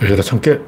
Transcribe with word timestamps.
열려라 0.00 0.22
참깨. 0.22 0.60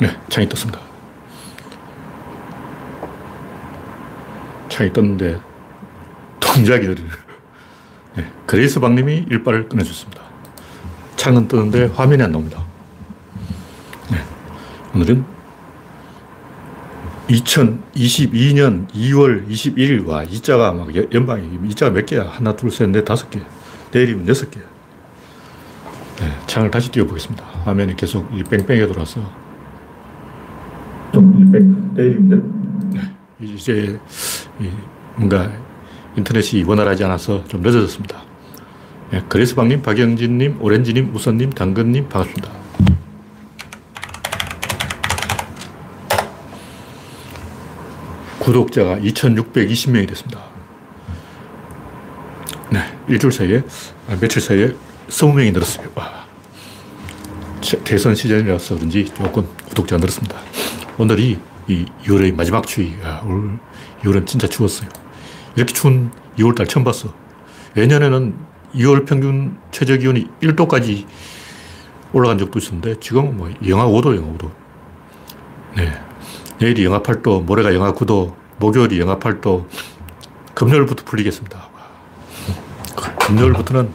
네, 0.00 0.16
창이 0.28 0.48
떴습니다. 0.50 0.80
창이 4.68 4.92
떴는데 4.92 5.40
동작이 6.38 6.86
느리네. 6.86 7.08
네, 8.16 8.32
그레이스 8.46 8.80
박님이 8.80 9.26
일빠를 9.30 9.68
끊어줬습니다. 9.68 10.22
창은 11.16 11.48
뜨는데 11.48 11.86
화면이 11.86 12.22
안 12.22 12.32
나옵니다. 12.32 12.62
네, 14.10 14.18
오늘은 14.94 15.37
2022년 17.28 18.88
2월 18.88 19.46
21일, 19.48 20.06
와, 20.06 20.22
이자가 20.22 20.72
막 20.72 20.88
연방이, 21.12 21.58
이자가 21.68 21.92
몇 21.92 22.06
개야? 22.06 22.26
하나, 22.26 22.56
둘, 22.56 22.70
셋, 22.70 22.88
넷, 22.88 23.04
다섯 23.04 23.30
개. 23.30 23.40
내일이면 23.92 24.26
여섯 24.28 24.50
개. 24.50 24.60
네, 26.20 26.32
창을 26.46 26.70
다시 26.70 26.90
띄워보겠습니다. 26.90 27.44
화면이 27.64 27.96
계속 27.96 28.28
이 28.34 28.42
뺑뺑이가 28.42 28.86
돌아서. 28.86 29.20
내일이면 31.94 32.90
네, 32.92 33.00
이제 33.40 34.00
뭔가 35.16 35.52
인터넷이 36.16 36.64
원활하지 36.64 37.04
않아서 37.04 37.44
좀 37.44 37.60
늦어졌습니다. 37.60 38.22
네, 39.10 39.22
그레스방님, 39.28 39.82
박영진님, 39.82 40.58
오렌지님, 40.60 41.14
우선님, 41.14 41.50
당근님, 41.50 42.08
반갑습니다. 42.08 42.67
구독자가 48.48 48.96
2,620명이 49.00 50.08
됐습니다. 50.08 50.42
네, 52.70 52.80
일주일 53.06 53.30
사이에, 53.30 53.62
아, 54.08 54.16
며칠 54.18 54.40
사이에 54.40 54.74
20명이 55.08 55.52
늘었어요. 55.52 55.86
와. 55.94 56.26
대선 57.84 58.14
시즌이라서 58.14 58.76
그런지 58.76 59.04
조금 59.04 59.46
구독자가 59.68 60.00
늘었습니다. 60.00 60.34
오늘이 60.96 61.38
이 61.66 61.84
2월의 62.04 62.34
마지막 62.34 62.66
추위. 62.66 62.94
야, 63.02 63.22
올 63.26 63.58
2월은 64.02 64.26
진짜 64.26 64.48
추웠어요. 64.48 64.88
이렇게 65.54 65.74
추운 65.74 66.10
2월달 66.38 66.66
처음 66.70 66.84
봤어. 66.84 67.12
예년에는 67.76 68.34
2월 68.76 69.06
평균 69.06 69.58
최저 69.72 69.98
기온이 69.98 70.26
1도까지 70.40 71.06
올라간 72.14 72.38
적도 72.38 72.58
있었는데 72.58 72.98
지금 73.00 73.36
뭐 73.36 73.50
영하 73.66 73.84
5도, 73.86 74.16
영하 74.16 74.38
5도. 74.38 74.50
네. 75.76 76.07
내일이 76.60 76.84
영하 76.84 77.02
8도, 77.02 77.44
모레가 77.44 77.74
영하 77.74 77.92
9도, 77.92 78.34
목요일이 78.58 78.98
영하 78.98 79.18
8도, 79.18 79.66
금요일부터 80.54 81.04
풀리겠습니다. 81.04 81.68
금요일부터는 83.20 83.92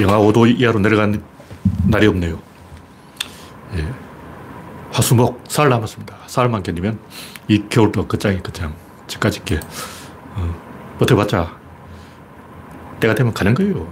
영하 0.00 0.18
5도 0.18 0.60
이하로 0.60 0.80
내려간 0.80 1.22
날이 1.86 2.06
없네요. 2.06 2.38
예. 3.76 3.88
화수목, 4.90 5.44
사흘 5.48 5.70
남았습니다. 5.70 6.16
사흘만 6.26 6.62
견디면 6.62 6.98
이 7.48 7.64
겨울도 7.70 8.06
끝장이 8.06 8.40
끝장. 8.42 8.74
집까지 9.06 9.44
게 9.44 9.60
어, 10.34 10.54
버텨봤자 10.98 11.56
때가 13.00 13.14
되면 13.14 13.32
가는 13.32 13.54
거예요. 13.54 13.90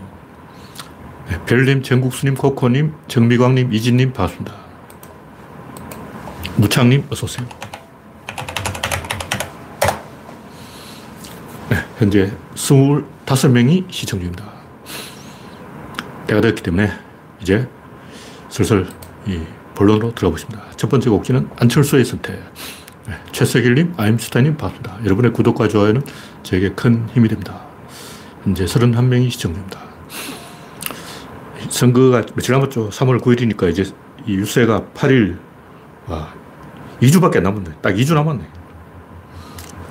네, 1.29 1.41
별님, 1.47 1.83
정국수님, 1.83 2.35
코코님, 2.35 2.95
정미광님, 3.09 3.73
이진님 3.73 4.13
반갑습니다. 4.13 4.55
무창님 6.57 7.07
어서 7.11 7.25
오세요. 7.25 7.60
현재 12.01 12.33
25명이 12.55 13.85
시청 13.93 14.21
중입니다. 14.21 14.43
때가 16.27 16.41
됐기 16.41 16.63
때문에 16.63 16.91
이제 17.43 17.69
슬슬 18.49 18.87
이 19.27 19.43
본론으로 19.75 20.15
들어가 20.15 20.31
보겠습니다. 20.31 20.65
첫 20.77 20.89
번째 20.89 21.11
곡지는 21.11 21.51
안철수의 21.57 22.07
선택. 22.07 22.43
네, 23.07 23.17
최석일님, 23.33 23.93
아임슈타인님 23.99 24.57
반갑습니다. 24.57 25.05
여러분의 25.05 25.35
구독과 25.35 25.69
좋아요는 25.69 26.03
저에게 26.43 26.71
큰 26.71 27.07
힘이 27.11 27.29
됩니다. 27.29 27.67
현재 28.45 28.65
31명이 28.65 29.31
시청 29.31 29.53
중입니다. 29.53 29.83
선거가 31.69 32.25
며칠 32.35 32.55
남았죠. 32.55 32.89
3월 32.89 33.21
9일이니까 33.21 33.69
이제 33.69 33.85
이 34.27 34.37
유세가 34.37 34.87
8일, 34.95 35.39
와, 36.07 36.33
2주밖에 37.03 37.37
안 37.37 37.43
남았네. 37.43 37.73
딱 37.83 37.93
2주 37.93 38.15
남았네. 38.15 38.60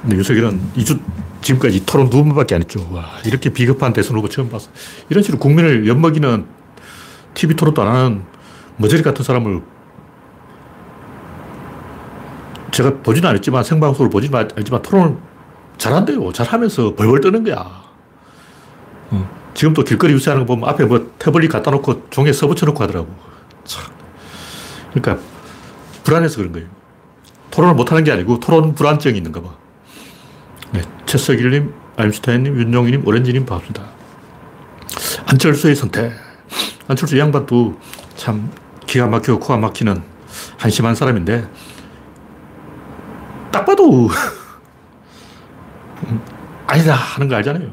근데 0.01 0.17
윤석열은 0.17 0.59
2주 0.77 0.99
지금까지 1.41 1.85
토론 1.85 2.09
두 2.09 2.23
번밖에 2.23 2.55
안 2.55 2.61
했죠. 2.61 2.87
와, 2.91 3.05
이렇게 3.25 3.49
비겁한 3.49 3.93
대선 3.93 4.17
후보 4.17 4.27
처음 4.27 4.49
봤어. 4.49 4.69
이런 5.09 5.23
식으로 5.23 5.39
국민을 5.39 5.87
엿먹이는 5.87 6.45
TV 7.33 7.55
토론도 7.55 7.81
안 7.81 7.87
하는 7.95 8.23
머저리 8.77 9.01
같은 9.03 9.23
사람을 9.23 9.61
제가 12.71 12.97
보지는 12.97 13.29
않았지만 13.29 13.63
생방송을 13.63 14.09
보지는 14.09 14.47
않지만 14.55 14.81
토론을 14.81 15.17
잘한대요. 15.77 16.31
잘하면서 16.33 16.95
벌벌 16.95 17.21
떠는 17.21 17.43
거야. 17.43 17.83
어. 19.11 19.29
지금 19.53 19.73
또 19.73 19.83
길거리 19.83 20.13
유세하는 20.13 20.45
거 20.45 20.55
보면 20.55 20.69
앞에 20.69 20.85
뭐 20.85 21.11
태블릿 21.19 21.51
갖다 21.51 21.71
놓고 21.71 22.09
종이에 22.09 22.33
써붙여 22.33 22.65
놓고 22.67 22.83
하더라고. 22.83 23.07
참. 23.63 23.85
그러니까 24.93 25.23
불안해서 26.03 26.37
그런 26.37 26.51
거예요. 26.53 26.67
토론을 27.51 27.75
못하는 27.75 28.03
게 28.03 28.11
아니고 28.11 28.39
토론 28.39 28.75
불안증이 28.75 29.17
있는가 29.17 29.41
봐. 29.41 29.49
네, 31.09 31.17
최석일님, 31.17 31.73
아임슈타인님, 31.97 32.55
윤종희님, 32.55 33.07
오렌지님 33.07 33.43
반갑습니다. 33.43 33.83
안철수의 35.25 35.75
선택. 35.75 36.11
안철수 36.87 37.17
양반도 37.17 37.79
참 38.15 38.51
기가 38.85 39.07
막히고 39.07 39.39
코가 39.39 39.57
막히는 39.57 40.03
한심한 40.59 40.93
사람인데 40.93 41.49
딱 43.51 43.65
봐도 43.65 44.07
아니다 46.67 46.93
하는 46.93 47.27
거 47.27 47.37
알잖아요. 47.37 47.71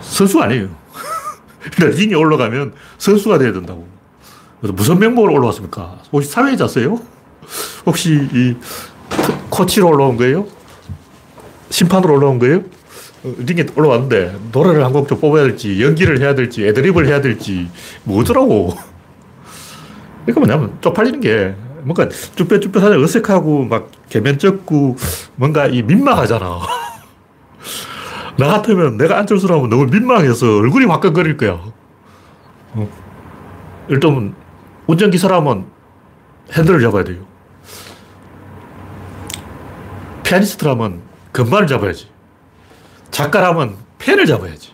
선수 0.00 0.42
아니에요. 0.42 0.68
링에 1.80 2.16
올라가면 2.16 2.74
선수가 2.98 3.38
돼야 3.38 3.54
된다고. 3.54 3.88
무슨 4.60 4.98
명목으로 4.98 5.32
올라왔습니까? 5.32 6.00
혹시 6.12 6.28
사회자세요? 6.28 7.00
혹시 7.86 8.28
이 8.30 8.56
코치로 9.48 9.88
올라온 9.88 10.18
거예요? 10.18 10.54
심판으로 11.70 12.14
올라온 12.14 12.38
거예요? 12.38 12.58
어, 13.24 13.34
링에 13.38 13.66
올라왔는데 13.76 14.36
노래를 14.52 14.84
한 14.84 14.92
곡 14.92 15.08
좀 15.08 15.18
뽑아야 15.20 15.44
될지 15.44 15.82
연기를 15.82 16.20
해야 16.20 16.34
될지 16.34 16.66
애드립을 16.66 17.06
해야 17.06 17.20
될지 17.20 17.68
뭐더라고. 18.04 18.74
그러니까 20.24 20.40
뭐냐면 20.46 20.78
쪽팔리는 20.80 21.20
게 21.20 21.54
뭔가 21.82 22.08
쭈뼛쭈뼛하자 22.08 22.98
어색하고 23.00 23.64
막 23.64 23.90
개면쩍고 24.08 24.96
뭔가 25.36 25.66
이 25.66 25.82
민망하잖아. 25.82 26.60
나 28.38 28.46
같으면 28.48 28.96
내가 28.96 29.18
안철수라면 29.18 29.70
너무 29.70 29.86
민망해서 29.86 30.58
얼굴이 30.58 30.84
화끈거릴 30.86 31.36
거야. 31.36 31.52
어. 32.74 32.88
일단 33.88 34.34
운전기사라면 34.88 35.66
핸들을 36.52 36.80
잡아야 36.80 37.04
돼요. 37.04 37.24
피아니스트라면 40.24 41.00
건반을 41.36 41.66
잡아야지. 41.66 42.08
작가라면 43.10 43.76
펜을 43.98 44.24
잡아야지. 44.24 44.70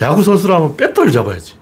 야구 0.00 0.22
선수라면 0.22 0.76
배터를 0.76 1.12
잡아야지. 1.12 1.54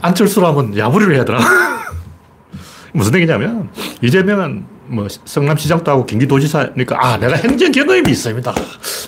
안철수라면 0.00 0.76
야구를 0.78 1.14
해야 1.14 1.24
되나? 1.24 1.38
무슨 2.94 3.14
얘기냐면, 3.16 3.68
이재명은 4.00 4.64
뭐 4.86 5.06
성남시장도 5.24 5.90
하고 5.90 6.06
경기도지사니까, 6.06 6.96
아, 6.98 7.18
내가 7.18 7.36
행정 7.36 7.70
경험이 7.70 8.10
있습니다. 8.10 8.54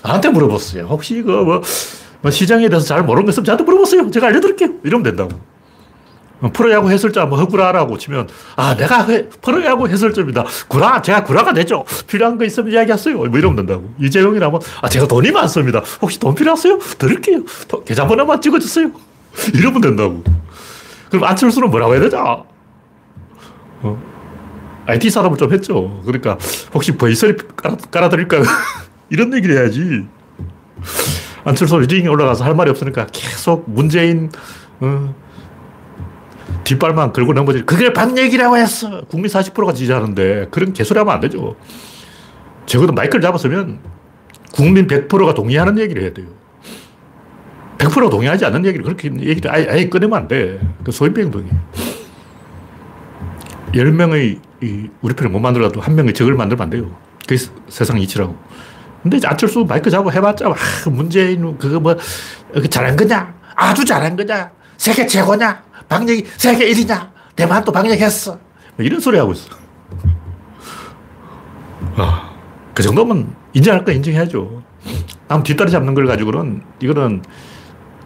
나한테 0.03 0.29
물어봤어요. 0.29 0.85
혹시 0.85 1.19
이거 1.19 1.43
뭐, 1.45 1.63
뭐 2.21 2.31
시장에 2.31 2.69
대해서 2.69 2.87
잘 2.87 3.03
모르는 3.03 3.25
거 3.25 3.31
있으면 3.31 3.45
저한테 3.45 3.65
물어보세요. 3.65 4.11
제가 4.11 4.27
알려드릴게요. 4.27 4.75
이러면 4.85 5.05
된다고. 5.05 5.31
뭐 6.41 6.51
프로야구 6.51 6.91
해설자 6.91 7.27
뭐 7.27 7.39
허구라라고 7.39 7.99
치면 7.99 8.29
아 8.57 8.75
내가 8.75 9.05
해, 9.05 9.29
프로야구 9.29 9.89
해설자입니다. 9.89 10.45
구라 10.69 11.03
제가 11.03 11.25
구라가 11.25 11.53
되죠. 11.53 11.85
필요한 12.07 12.39
거 12.39 12.45
있으면 12.45 12.73
이야기하세요. 12.73 13.17
뭐 13.17 13.27
이러면 13.39 13.57
된다고. 13.57 13.93
이재용이라면 14.01 14.61
아 14.83 14.89
제가 14.89 15.07
돈이 15.07 15.31
많습니다. 15.31 15.83
혹시 16.01 16.19
돈 16.19 16.35
필요하세요? 16.35 16.79
드릴게요. 16.99 17.41
계좌번호만 17.85 18.41
찍어주세요. 18.41 18.91
이러면 19.55 19.81
된다고. 19.81 20.25
그럼 21.11 21.25
안철수는 21.25 21.71
뭐라고 21.71 21.93
해야 21.95 22.03
되죠? 22.03 22.47
어. 23.83 24.03
IT 24.87 25.11
사람을 25.11 25.37
좀 25.37 25.53
했죠. 25.53 26.01
그러니까 26.05 26.39
혹시 26.73 26.97
버이설이 26.97 27.37
깔아, 27.57 27.77
깔아드릴까요? 27.91 28.43
이런 29.11 29.33
얘기를 29.35 29.57
해야지. 29.59 30.07
안철수 31.45 31.77
링에 31.79 32.09
올라가서 32.09 32.45
할 32.45 32.55
말이 32.55 32.71
없으니까 32.71 33.07
계속 33.13 33.65
문재인 33.69 34.31
어, 34.81 35.15
뒷발만 36.71 37.13
걸고 37.13 37.33
넘어지 37.33 37.63
그게 37.63 37.93
반 37.93 38.17
얘기라고 38.17 38.57
했어. 38.57 39.03
국민 39.09 39.31
40%가 39.31 39.73
지지하는데 39.73 40.49
그런 40.51 40.73
개소리 40.73 40.99
하면 40.99 41.15
안 41.15 41.21
되죠. 41.21 41.57
적어도 42.67 42.93
마이크를 42.93 43.21
잡았으면 43.21 43.81
국민 44.53 44.87
100%가 44.87 45.35
동의하는 45.35 45.79
얘기를 45.79 46.03
해야 46.03 46.13
돼요. 46.13 46.29
100% 47.79 48.11
동의하지 48.11 48.45
않는 48.45 48.65
얘기를 48.67 48.85
그렇게 48.85 49.09
얘기를 49.09 49.51
아예, 49.51 49.67
아예 49.69 49.89
꺼내면 49.89 50.19
안 50.19 50.29
돼. 50.29 50.61
그 50.85 50.93
소인병동이에요. 50.93 51.55
10명의 53.73 54.41
우리 55.01 55.15
편을 55.15 55.31
못 55.31 55.41
만들어도 55.41 55.81
한 55.81 55.95
명의 55.97 56.13
적을 56.13 56.35
만들면 56.35 56.63
안 56.63 56.71
돼요. 56.71 56.97
그게 57.27 57.37
세상 57.69 57.99
이치라고. 57.99 58.37
근데 59.03 59.19
안철수 59.25 59.65
마이크 59.67 59.89
잡고 59.89 60.13
해봤자, 60.13 60.49
와, 60.49 60.55
문재인, 60.91 61.57
그거 61.57 61.81
뭐, 61.81 61.97
잘한 62.69 62.97
거냐? 62.97 63.35
아주 63.57 63.85
잘한 63.85 64.15
거냐? 64.15 64.51
세계 64.77 65.07
최고냐? 65.07 65.70
방역이 65.91 66.25
세계 66.37 66.71
1위냐? 66.71 67.11
대만도 67.35 67.73
방역했어. 67.73 68.39
뭐 68.77 68.87
이런 68.87 69.01
소리 69.01 69.19
하고 69.19 69.33
있어. 69.33 69.51
아, 71.97 72.31
그 72.73 72.83
정도면 72.83 73.35
인정할 73.53 73.85
거 73.85 73.91
인정해야죠. 73.93 74.63
남 75.27 75.43
뒷다리 75.43 75.71
잡는 75.71 75.95
걸 75.95 76.07
가지고는 76.07 76.63
이거는 76.81 77.23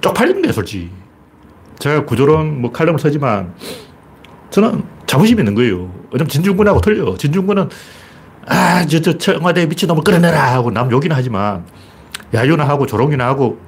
쪽팔리는 0.00 0.40
거예요, 0.42 0.52
솔직히. 0.52 0.90
제가 1.78 2.06
구조론 2.06 2.62
뭐 2.62 2.72
칼럼을 2.72 2.98
쓰지만 2.98 3.54
저는 4.50 4.82
자부심 5.06 5.38
있는 5.38 5.54
거예요. 5.54 5.92
왜냐면 6.10 6.28
진중권하고 6.28 6.81
틀려. 6.81 7.14
진중권은 7.16 7.69
아, 8.46 8.86
저, 8.86 9.00
저, 9.00 9.19
청와대 9.19 9.66
미친놈을 9.66 10.02
끌어내라 10.02 10.54
하고 10.54 10.70
남 10.70 10.90
욕이나 10.90 11.16
하지만 11.16 11.66
야유나 12.32 12.66
하고 12.66 12.86
조롱이나 12.86 13.26
하고 13.26 13.58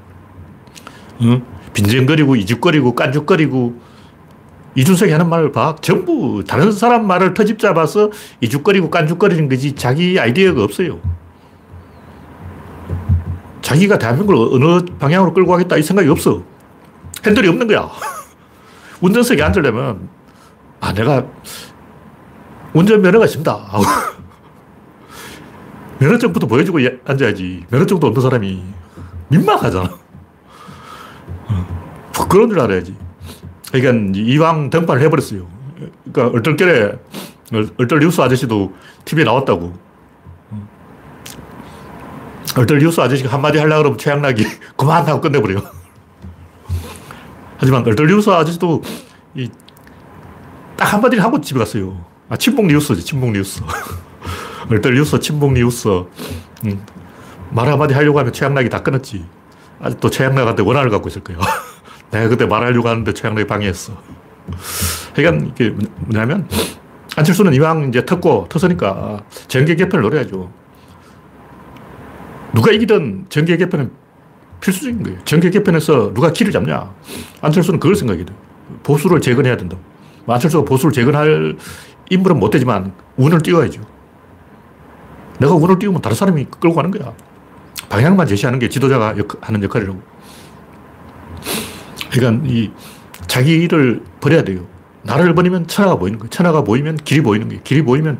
응? 1.20 1.42
빈정거리고 1.74 2.36
이죽거리고 2.36 2.94
깐죽거리고 2.94 3.95
이준석이 4.76 5.11
하는 5.11 5.28
말을 5.28 5.52
봐. 5.52 5.75
전부 5.81 6.44
다른 6.46 6.70
사람 6.70 7.06
말을 7.06 7.34
터집 7.34 7.58
잡아서 7.58 8.11
이죽거리고 8.40 8.90
깐죽거리는 8.90 9.49
거지 9.49 9.75
자기 9.75 10.20
아이디어가 10.20 10.62
없어요. 10.62 11.00
자기가 13.62 13.99
대한민국을 13.99 14.55
어느 14.55 14.84
방향으로 14.99 15.32
끌고 15.32 15.50
가겠다 15.50 15.76
이 15.76 15.82
생각이 15.82 16.08
없어. 16.08 16.43
핸들이 17.25 17.49
없는 17.49 17.67
거야. 17.67 17.90
운전석에 19.00 19.43
앉으려면, 19.43 20.08
아, 20.81 20.93
내가 20.93 21.26
운전면허가 22.73 23.25
있습니다. 23.25 23.67
면허증부터 25.99 26.46
보여주고 26.46 26.78
앉아야지. 27.05 27.64
면허증도 27.70 28.06
없는 28.06 28.23
사람이 28.23 28.62
민망하잖아. 29.28 29.90
그런 32.28 32.49
줄 32.49 32.61
알아야지. 32.61 32.94
그러니까 33.81 34.19
이왕 34.19 34.70
등판을 34.70 35.02
해버렸어요. 35.02 35.46
그러니까 36.05 36.34
얼떨결에 36.37 36.93
얼떨 37.78 38.00
뉴스 38.00 38.20
아저씨도 38.20 38.75
TV에 39.05 39.25
나왔다고. 39.25 39.87
얼떨 42.56 42.78
뉴스 42.78 43.00
아저씨가 43.00 43.32
한마디 43.32 43.58
하려고 43.58 43.82
그러면 43.82 43.99
최양락이 43.99 44.44
그만 44.76 45.06
하고 45.06 45.20
끝내버려요. 45.20 45.62
하지만 47.58 47.87
얼떨 47.87 48.06
뉴스 48.06 48.31
아저씨도 48.31 48.82
딱 50.76 50.93
한마디를 50.93 51.23
하고 51.23 51.40
집에 51.40 51.58
갔어요. 51.58 52.05
아, 52.28 52.37
친북 52.37 52.67
뉴스지, 52.67 53.05
친북 53.05 53.31
뉴스. 53.32 53.62
얼떨 54.70 54.94
뉴스, 54.94 55.19
친북 55.20 55.52
뉴스. 55.52 55.88
음, 56.64 56.84
말 57.50 57.69
한마디 57.69 57.94
하려고 57.94 58.19
하면 58.19 58.32
최양락이 58.32 58.69
다 58.69 58.82
끊었지. 58.82 59.25
아직도 59.81 60.11
최양락한테 60.11 60.62
원한을 60.62 60.90
갖고 60.90 61.08
있을 61.08 61.23
거예요. 61.23 61.40
내가 62.10 62.28
그때 62.28 62.46
말하려고 62.46 62.88
하는데 62.88 63.12
최양락이 63.12 63.46
방해했어. 63.46 63.92
그러니까 65.14 65.46
이게 65.54 65.74
뭐냐면, 66.00 66.48
안철수는 67.16 67.54
이왕 67.54 67.88
이제 67.88 68.02
텄고, 68.02 68.48
텄으니까 68.48 69.22
정계 69.48 69.74
개편을 69.74 70.02
노려야죠. 70.02 70.50
누가 72.54 72.70
이기든 72.72 73.26
정계 73.28 73.56
개편은 73.56 73.90
필수적인 74.60 75.02
거예요. 75.02 75.18
정계 75.24 75.50
개편에서 75.50 76.14
누가 76.14 76.32
키를 76.32 76.52
잡냐. 76.52 76.92
안철수는 77.42 77.80
그걸 77.80 77.94
생각해야 77.94 78.24
돼 78.24 78.32
보수를 78.82 79.20
재건해야 79.20 79.56
된다. 79.56 79.76
뭐 80.24 80.34
안철수가 80.34 80.64
보수를 80.64 80.92
재건할 80.92 81.56
인물은 82.10 82.38
못 82.38 82.50
되지만 82.50 82.92
운을 83.16 83.42
띄워야죠. 83.42 83.82
내가 85.38 85.54
운을 85.54 85.78
띄우면 85.78 86.00
다른 86.00 86.16
사람이 86.16 86.46
끌고 86.58 86.74
가는 86.74 86.90
거야. 86.90 87.12
방향만 87.88 88.26
제시하는 88.26 88.58
게 88.58 88.68
지도자가 88.68 89.16
역, 89.18 89.36
하는 89.46 89.62
역할이라고. 89.62 90.00
그러니까 92.16 92.48
이 92.48 92.70
자기 93.26 93.52
일을 93.62 94.02
버려야 94.20 94.42
돼요. 94.42 94.66
나를 95.02 95.34
버리면 95.34 95.66
천하가 95.66 95.96
보이는 95.96 96.18
거예요. 96.18 96.30
천하가 96.30 96.64
보이면 96.64 96.96
길이 96.96 97.20
보이는 97.20 97.46
거예요. 97.48 97.62
길이 97.62 97.82
보이면 97.82 98.18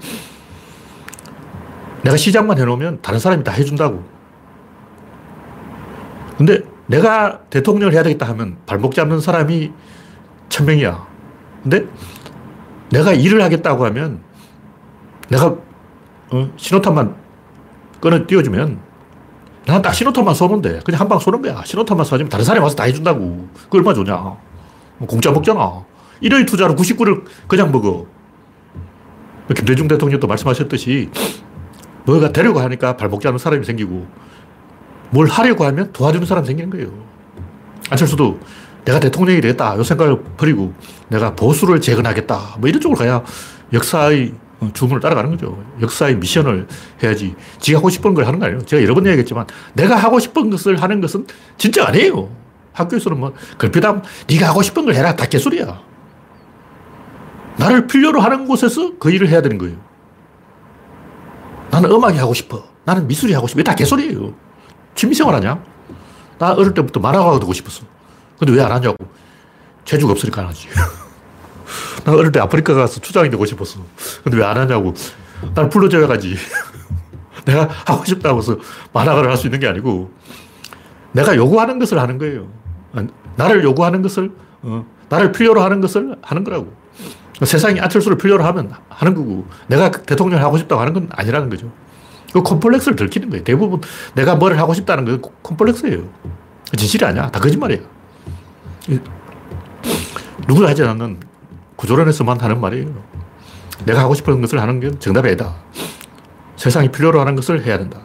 내가 2.03 2.17
시작만 2.17 2.59
해놓으면 2.59 3.01
다른 3.03 3.19
사람이 3.19 3.43
다 3.43 3.53
해준다고. 3.53 4.05
근데 6.37 6.61
내가 6.87 7.41
대통령을 7.51 7.95
해야 7.95 8.03
되겠다 8.03 8.29
하면 8.29 8.59
발목 8.67 8.95
잡는 8.95 9.21
사람이 9.21 9.73
천 10.49 10.67
명이야. 10.67 11.07
근데 11.63 11.87
내가 12.91 13.13
일을 13.13 13.43
하겠다고 13.43 13.85
하면 13.87 14.21
내가 15.29 15.57
어, 16.31 16.51
신호탄만 16.57 17.17
끊어 18.01 18.27
띄워주면 18.27 18.86
나는 19.67 19.83
딱 19.83 19.93
신호탄만 19.93 20.35
쏘는데 20.35 20.81
그냥 20.85 21.01
한 21.01 21.09
방 21.09 21.19
쏘는 21.19 21.43
거야. 21.43 21.63
신호탄만 21.65 22.07
쏴주면 22.07 22.31
다른 22.31 22.45
사람이 22.45 22.63
와서 22.63 22.77
다 22.77 22.85
해준다고. 22.85 23.49
그 23.69 23.77
얼마 23.79 23.93
좋냐. 23.93 24.15
뭐 24.17 25.09
공짜 25.09 25.31
먹잖아. 25.33 25.85
1의 26.23 26.47
투자로 26.47 26.75
99를 26.77 27.25
그냥 27.47 27.71
먹어. 27.73 28.07
김대중 29.55 29.87
대통령도 29.89 30.27
말씀하셨듯이 30.27 31.11
뭐가 32.05 32.33
되려고 32.33 32.61
하니까 32.61 32.97
발목 32.97 33.21
잡는 33.21 33.39
사람이 33.39 33.65
생기고 33.65 34.07
뭘 35.11 35.27
하려고 35.29 35.65
하면 35.67 35.93
도와주는 35.93 36.27
사람이 36.27 36.47
생기는 36.47 36.71
거예요. 36.71 36.89
안철수도 37.91 38.39
내가 38.85 38.99
대통령이 39.01 39.41
되겠다. 39.41 39.75
이 39.77 39.85
생각을 39.85 40.23
버리고 40.37 40.73
내가 41.09 41.35
보수를 41.35 41.81
재건하겠다. 41.81 42.57
뭐 42.59 42.69
이런 42.69 42.81
쪽으로 42.81 42.99
가야 42.99 43.23
역사의 43.73 44.33
주문을 44.73 45.01
따라가는 45.01 45.31
거죠. 45.33 45.63
역사의 45.83 46.17
미션을 46.17 46.67
해야지. 47.03 47.35
지가 47.61 47.79
하고 47.79 47.91
싶은 47.91 48.15
걸 48.15 48.27
하는 48.27 48.39
거 48.39 48.47
아니에요. 48.47 48.65
제가 48.65 48.83
여러 48.83 48.95
번 48.95 49.07
얘기했지만 49.07 49.47
내가 49.75 49.97
하고 49.97 50.19
싶은 50.19 50.49
것을 50.51 50.83
하는 50.83 51.01
것은 51.01 51.27
진짜 51.59 51.87
아니에요. 51.87 52.31
학교에서는 52.73 53.19
뭐 53.19 53.33
걸핏하면 53.59 54.03
네가 54.29 54.49
하고 54.49 54.63
싶은 54.63 54.85
걸 54.87 54.95
해라. 54.95 55.15
다 55.15 55.27
개소리야. 55.27 55.81
나를 57.59 57.87
필요로 57.87 58.21
하는 58.21 58.47
곳에서 58.47 58.93
그 58.99 59.11
일을 59.11 59.29
해야 59.29 59.41
되는 59.43 59.57
거예요. 59.59 59.77
나는 61.71 61.91
음악이 61.91 62.19
하고 62.19 62.33
싶어. 62.35 62.65
나는 62.85 63.07
미술이 63.07 63.33
하고 63.35 63.47
싶어. 63.47 63.63
다 63.63 63.75
개소리예요. 63.75 64.35
취미생활 64.95 65.35
하냐? 65.37 65.63
나 66.39 66.53
어릴 66.53 66.73
때부터 66.75 67.01
만화가가 67.01 67.39
되고 67.41 67.53
싶었어. 67.53 67.85
근데 68.39 68.53
왜 68.53 68.61
안 68.63 68.73
하냐고. 68.73 68.97
재주가 69.85 70.13
없으니까 70.13 70.43
안 70.43 70.49
하지. 70.49 70.69
나 72.05 72.13
어릴 72.13 72.33
때 72.33 72.41
아프리카 72.41 72.75
가서 72.75 73.01
추장이 73.01 73.31
되고 73.31 73.45
싶었어. 73.45 73.81
근데 74.25 74.39
왜 74.39 74.45
안 74.45 74.57
하냐고. 74.57 74.95
나를 75.55 75.69
불러줘야 75.71 76.07
가지. 76.07 76.37
내가 77.45 77.69
하고 77.87 78.05
싶다고 78.05 78.39
해서 78.39 78.57
만화가를 78.93 79.31
할 79.31 79.37
수 79.37 79.47
있는 79.47 79.61
게 79.61 79.67
아니고, 79.69 80.11
내가 81.13 81.37
요구하는 81.37 81.79
것을 81.79 81.99
하는 82.01 82.19
거예요. 82.19 82.49
나를 83.37 83.63
요구하는 83.65 84.03
것을, 84.03 84.33
어, 84.63 84.85
나를 85.09 85.33
필요로 85.33 85.63
하는 85.63 85.81
것을 85.81 86.17
하는 86.23 86.45
거라고. 86.45 86.73
세상이 87.45 87.79
안철수를 87.81 88.17
필요로 88.17 88.43
하면 88.45 88.73
하는 88.89 89.15
거고, 89.15 89.47
내가 89.69 89.91
대통령을 89.91 90.43
하고 90.43 90.57
싶다고 90.59 90.81
하는 90.81 90.93
건 90.95 91.09
아니라는 91.13 91.51
거죠. 91.51 91.71
그 92.33 92.43
콤플렉스를 92.43 92.97
들키는 92.97 93.31
거예요. 93.31 93.45
대부분 93.45 93.81
내가 94.15 94.35
뭘 94.35 94.59
하고 94.59 94.75
싶다는 94.75 95.05
건 95.05 95.23
콤플렉스예요. 95.43 96.03
진실이 96.77 97.05
아니야. 97.05 97.31
다 97.31 97.39
거짓말이야. 97.41 97.79
누구나 100.49 100.69
하지 100.69 100.83
않는 100.83 101.19
구조론에서만 101.77 102.41
하는 102.41 102.61
말이에요. 102.61 103.05
내가 103.85 104.01
하고 104.01 104.15
싶은 104.15 104.41
것을 104.41 104.61
하는 104.61 104.81
게 104.81 104.91
정답이 104.99 105.29
아니다. 105.29 105.55
세상이 106.57 106.91
필요로 106.91 107.21
하는 107.21 107.37
것을 107.37 107.65
해야 107.65 107.79
된다. 107.79 108.01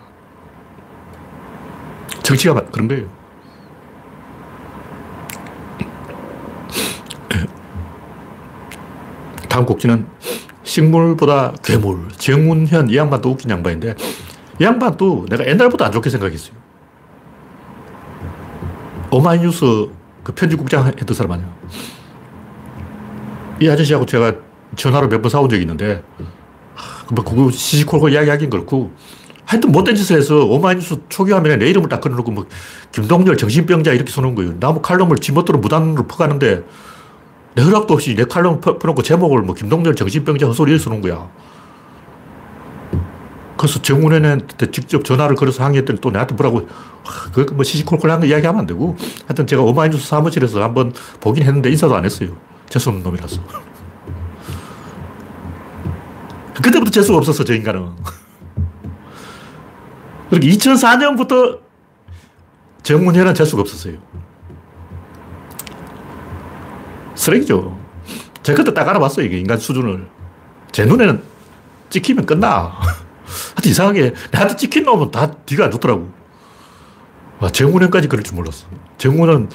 정치가 2.21 2.53
그런 2.65 2.87
거예요. 2.87 3.07
다음 9.49 9.65
곡지는 9.65 10.05
식물보다 10.63 11.53
괴물. 11.63 12.09
정문현 12.17 12.89
이 12.89 12.97
양반도 12.97 13.31
웃긴 13.31 13.49
양반인데 13.49 13.95
이 14.59 14.63
양반도 14.63 15.25
내가 15.29 15.47
옛날부터 15.47 15.85
안 15.85 15.91
좋게 15.91 16.09
생각했어요. 16.09 16.55
오마이뉴스 19.09 19.89
그 20.23 20.33
편집국장 20.33 20.87
했던 20.87 21.13
사람 21.13 21.31
아니야. 21.33 21.47
이 23.61 23.69
아저씨하고 23.69 24.05
제가 24.05 24.33
전화로 24.75 25.07
몇 25.07 25.21
번 25.21 25.29
싸운 25.29 25.47
적이 25.49 25.61
있는데 25.63 26.03
뭐 27.11 27.23
그거 27.23 27.51
시시콜콜 27.51 28.11
이야기하긴 28.13 28.49
그렇고 28.49 28.91
하여튼 29.45 29.71
못된 29.71 29.95
짓을 29.95 30.17
해서 30.17 30.45
오마이뉴스 30.45 31.01
초기 31.09 31.31
화면에 31.31 31.57
내 31.57 31.69
이름을 31.69 31.89
딱 31.89 31.99
걸어놓고 32.01 32.31
뭐 32.31 32.45
김동열 32.91 33.37
정신병자 33.37 33.91
이렇게 33.91 34.11
써놓은 34.11 34.33
거예요. 34.35 34.59
나무 34.59 34.81
칼럼을 34.81 35.17
지멋대로 35.17 35.59
무단으로 35.59 36.07
퍼가는데 36.07 36.63
내 37.55 37.61
허락도 37.61 37.93
없이 37.93 38.15
내 38.15 38.23
칼럼 38.23 38.61
퍼놓고 38.61 39.03
제목을 39.03 39.41
뭐 39.41 39.53
김동열 39.53 39.95
정신병자 39.95 40.47
헛소리 40.47 40.79
써놓은 40.79 41.01
거야. 41.01 41.29
그래서 43.57 43.79
정운현한테 43.81 44.71
직접 44.71 45.03
전화를 45.03 45.35
걸어서 45.35 45.63
항의했더니 45.63 45.99
또 45.99 46.09
나한테 46.09 46.33
뭐라고, 46.33 46.67
그뭐 47.31 47.63
시시콜콜한 47.63 48.21
거 48.21 48.25
이야기하면 48.25 48.61
안 48.61 48.65
되고, 48.65 48.95
하여튼 49.27 49.45
제가 49.45 49.61
오마이뉴스 49.61 50.07
사무실에서 50.07 50.63
한번 50.63 50.93
보긴 51.19 51.43
했는데 51.43 51.69
인사도 51.69 51.95
안 51.95 52.03
했어요. 52.03 52.29
재수없는 52.71 53.03
놈이라서. 53.03 53.41
그때부터 56.55 56.89
재수가 56.89 57.17
없었어, 57.17 57.43
저 57.43 57.53
인간은. 57.53 57.91
그렇게 60.29 60.47
2004년부터 60.47 61.59
정문현은 62.83 63.35
재수가 63.35 63.61
없었어요. 63.61 63.97
쓰레기죠. 67.15 67.77
제가 68.41 68.57
그때 68.57 68.73
딱 68.73 68.87
알아봤어요, 68.87 69.25
이게 69.25 69.37
인간 69.37 69.57
수준을. 69.57 70.07
제 70.71 70.85
눈에는 70.85 71.21
찍히면 71.89 72.25
끝나. 72.25 72.71
하여튼 73.51 73.71
이상하게 73.71 74.13
나한테 74.31 74.55
찍힌 74.55 74.85
놈은 74.85 75.11
다 75.11 75.29
뒤가 75.29 75.65
안 75.65 75.71
좋더라고. 75.71 76.09
와, 77.39 77.49
정훈현까지 77.49 78.07
그럴 78.07 78.23
줄 78.23 78.35
몰랐어. 78.35 78.65
정훈은 78.97 79.49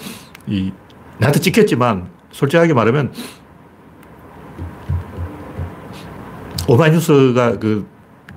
이, 0.46 0.70
나한테 1.18 1.40
찍혔지만 1.40 2.15
솔직하게 2.36 2.74
말하면 2.74 3.12
오마이뉴스가 6.68 7.58
그, 7.58 7.86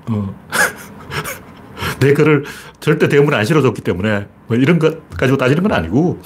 어, 0.10 0.34
내 2.00 2.13
글을 2.13 2.46
절대 2.79 3.10
대문에 3.10 3.36
안 3.36 3.44
실어줬기 3.44 3.82
때문에 3.82 4.27
뭐 4.48 4.56
이런 4.56 4.79
것 4.79 5.10
가지고 5.10 5.38
따지는 5.38 5.63
건 5.63 5.74
아니고 5.74 6.22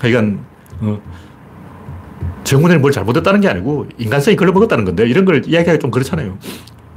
하여간, 0.00 0.42
어, 0.80 1.02
정훈이는 2.44 2.80
뭘 2.80 2.92
잘못했다는 2.92 3.42
게 3.42 3.48
아니고 3.48 3.86
인간성이 3.98 4.36
걸려먹었다는 4.36 4.86
건데 4.86 5.06
이런 5.06 5.26
걸 5.26 5.42
이야기하기 5.46 5.80
좀 5.80 5.90
그렇잖아요. 5.90 6.38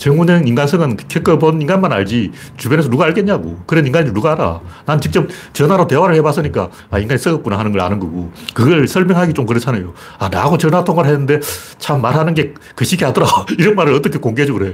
정훈의 0.01 0.41
인간성은 0.47 0.97
겪어본 1.07 1.61
인간만 1.61 1.93
알지 1.93 2.31
주변에서 2.57 2.89
누가 2.89 3.05
알겠냐고. 3.05 3.59
그런 3.67 3.85
인간이 3.85 4.11
누가 4.11 4.31
알아. 4.31 4.59
난 4.87 4.99
직접 4.99 5.27
전화로 5.53 5.85
대화를 5.85 6.15
해봤으니까 6.15 6.71
아, 6.89 6.97
인간이 6.97 7.19
썩었구나 7.19 7.59
하는 7.59 7.71
걸 7.71 7.81
아는 7.81 7.99
거고. 7.99 8.31
그걸 8.55 8.87
설명하기 8.87 9.33
좀 9.33 9.45
그렇잖아요. 9.45 9.93
아, 10.17 10.27
나하고 10.29 10.57
전화 10.57 10.83
통화를 10.83 11.11
했는데 11.11 11.39
참 11.77 12.01
말하는 12.01 12.33
게 12.33 12.53
그 12.75 12.83
시기 12.83 13.03
하더라. 13.05 13.27
이런 13.59 13.75
말을 13.75 13.93
어떻게 13.93 14.17
공개적으로 14.17 14.65
해. 14.65 14.73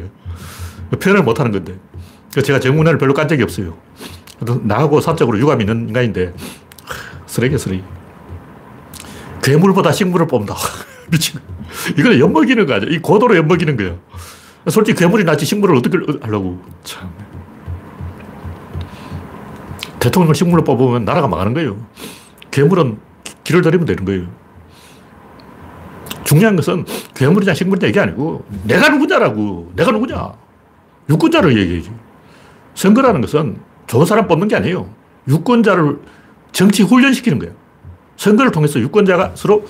표현을 0.98 1.24
못 1.24 1.42
하는 1.42 1.52
건데. 1.52 1.76
제가 2.42 2.62
정훈을 2.62 2.98
별로 2.98 3.14
깐 3.14 3.28
적이 3.28 3.44
없어요. 3.44 3.76
나하고 4.40 5.02
사적으로 5.02 5.38
유감이 5.40 5.66
있는 5.66 5.90
인간인데 5.90 6.34
쓰레기 7.26 7.58
쓰레기. 7.58 7.84
괴물보다 9.44 9.92
식물을 9.92 10.28
뽑는다. 10.28 10.56
미친. 11.12 11.42
이거는 11.98 12.18
엿먹이는 12.18 12.66
거 12.66 12.76
아니야. 12.76 12.90
이 12.92 13.00
고도로 13.00 13.36
엿먹이는 13.36 13.76
거야. 13.76 13.96
솔직히 14.70 15.00
괴물이 15.00 15.24
낫지 15.24 15.46
식물을 15.46 15.76
어떻게 15.76 15.98
하려고. 16.22 16.62
참. 16.84 17.10
대통령을 20.00 20.36
식물로 20.36 20.64
뽑으면 20.64 21.06
나라가 21.06 21.28
망하는 21.28 21.54
거예요. 21.54 21.78
괴물은 22.52 22.98
길을 23.44 23.62
들이면 23.62 23.86
되는 23.86 24.06
거예요. 24.06 24.28
중요한 26.24 26.56
것은 26.58 26.86
괴물이냐 27.16 27.54
식물이냐 27.54 27.88
이게 27.88 28.00
아니고 28.00 28.46
내가 28.64 28.90
누구냐라고. 28.90 29.72
내가 29.76 29.92
누구냐. 29.92 30.34
유권자를 31.10 31.58
얘기해야지. 31.58 31.92
선거라는 32.76 33.22
것은 33.22 33.58
좋은 33.88 34.06
사람 34.06 34.28
뽑는 34.28 34.50
게 34.50 34.58
아니에요. 34.58 34.90
유권자를 35.28 36.00
정치 36.52 36.84
훈련시키는 36.84 37.40
거예요. 37.40 37.54
선거를 38.18 38.52
통해서 38.52 38.80
유권자가 38.80 39.32
서로 39.36 39.66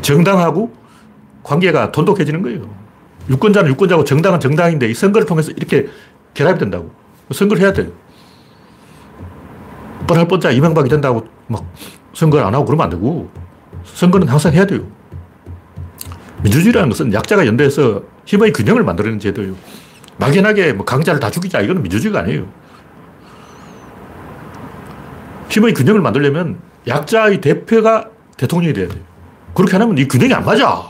정당하고 0.00 0.79
관계가 1.42 1.92
돈독해지는 1.92 2.42
거예요. 2.42 2.68
유권자는 3.28 3.70
유권자고 3.70 4.04
정당은 4.04 4.40
정당인데 4.40 4.88
이 4.88 4.94
선거를 4.94 5.26
통해서 5.26 5.52
이렇게 5.52 5.88
결합이 6.34 6.58
된다고. 6.58 6.90
선거를 7.30 7.62
해야 7.62 7.72
돼요. 7.72 7.92
뻔할 10.06 10.26
뻔짜 10.26 10.50
이명박이 10.50 10.88
된다고 10.88 11.26
막 11.46 11.64
선거를 12.12 12.44
안 12.44 12.54
하고 12.54 12.64
그러면 12.64 12.84
안 12.84 12.90
되고 12.90 13.30
선거는 13.84 14.26
항상 14.28 14.52
해야 14.52 14.66
돼요. 14.66 14.84
민주주의라는 16.42 16.88
것은 16.88 17.12
약자가 17.12 17.46
연대해서 17.46 18.02
힘의 18.24 18.52
균형을 18.52 18.82
만들어내는 18.82 19.20
제도예요. 19.20 19.54
막연하게 20.16 20.72
뭐 20.72 20.84
강자를 20.84 21.20
다 21.20 21.30
죽이자 21.30 21.60
이거는 21.60 21.82
민주주의가 21.82 22.20
아니에요. 22.20 22.46
힘의 25.48 25.74
균형을 25.74 26.00
만들려면 26.00 26.58
약자의 26.86 27.40
대표가 27.40 28.08
대통령이 28.36 28.72
돼야 28.72 28.88
돼요. 28.88 29.02
그렇게 29.54 29.76
하면 29.76 29.96
이 29.98 30.08
균형이 30.08 30.32
안 30.32 30.44
맞아. 30.44 30.89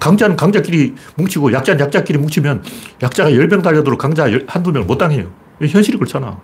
강자는 0.00 0.36
강자끼리 0.36 0.94
뭉치고 1.16 1.52
약자는 1.52 1.80
약자끼리 1.80 2.18
뭉치면 2.18 2.64
약자가 3.02 3.30
10명 3.30 3.62
달려도 3.62 3.96
강자 3.96 4.26
한두 4.46 4.72
명을 4.72 4.86
못 4.86 4.98
당해요. 4.98 5.30
현실이 5.60 5.98
그렇잖아. 5.98 6.38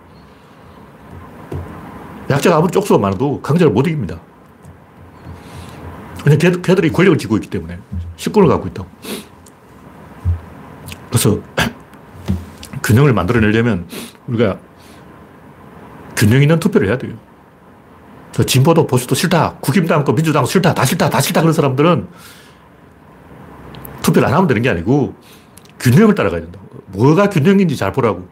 약자가 2.29 2.57
아무리 2.57 2.71
쪽수가 2.71 2.99
많아도 2.99 3.41
강자를 3.41 3.71
못 3.71 3.87
이깁니다. 3.87 4.19
그냥 6.23 6.39
걔, 6.39 6.51
걔들이 6.51 6.91
권력을 6.91 7.17
쥐고 7.17 7.37
있기 7.37 7.49
때문에 7.49 7.77
식권을 8.17 8.49
갖고 8.49 8.67
있다고. 8.67 8.89
그래서 11.09 11.39
균형을 12.83 13.13
만들어내려면 13.13 13.87
우리가 14.27 14.57
균형 16.15 16.41
있는 16.41 16.59
투표를 16.59 16.87
해야 16.87 16.97
돼요. 16.97 17.13
저 18.31 18.43
진보도 18.43 18.87
보수도 18.87 19.13
싫다. 19.13 19.55
국힘당도 19.61 20.13
민주당도 20.13 20.49
싫다. 20.49 20.73
다 20.73 20.83
싫다. 20.83 21.09
다 21.09 21.21
싫다. 21.21 21.41
그런 21.41 21.53
사람들은 21.53 22.07
투표를 24.05 24.27
안 24.27 24.35
하면 24.35 24.47
되는 24.47 24.61
게 24.61 24.69
아니고 24.69 25.15
균형을 25.79 26.13
따라가야 26.13 26.41
된다. 26.41 26.59
뭐가 26.87 27.29
균형인지 27.29 27.75
잘 27.75 27.91
보라고. 27.91 28.27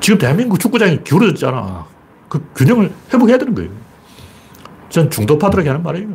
지금 0.00 0.18
대한민국 0.18 0.60
축구장이 0.60 1.02
기울어졌잖아. 1.02 1.86
그 2.28 2.44
균형을 2.54 2.92
회복해야 3.12 3.38
되는 3.38 3.54
거예요. 3.54 3.70
전 4.90 5.10
중도파들에게 5.10 5.68
하는 5.68 5.82
말이에요. 5.82 6.08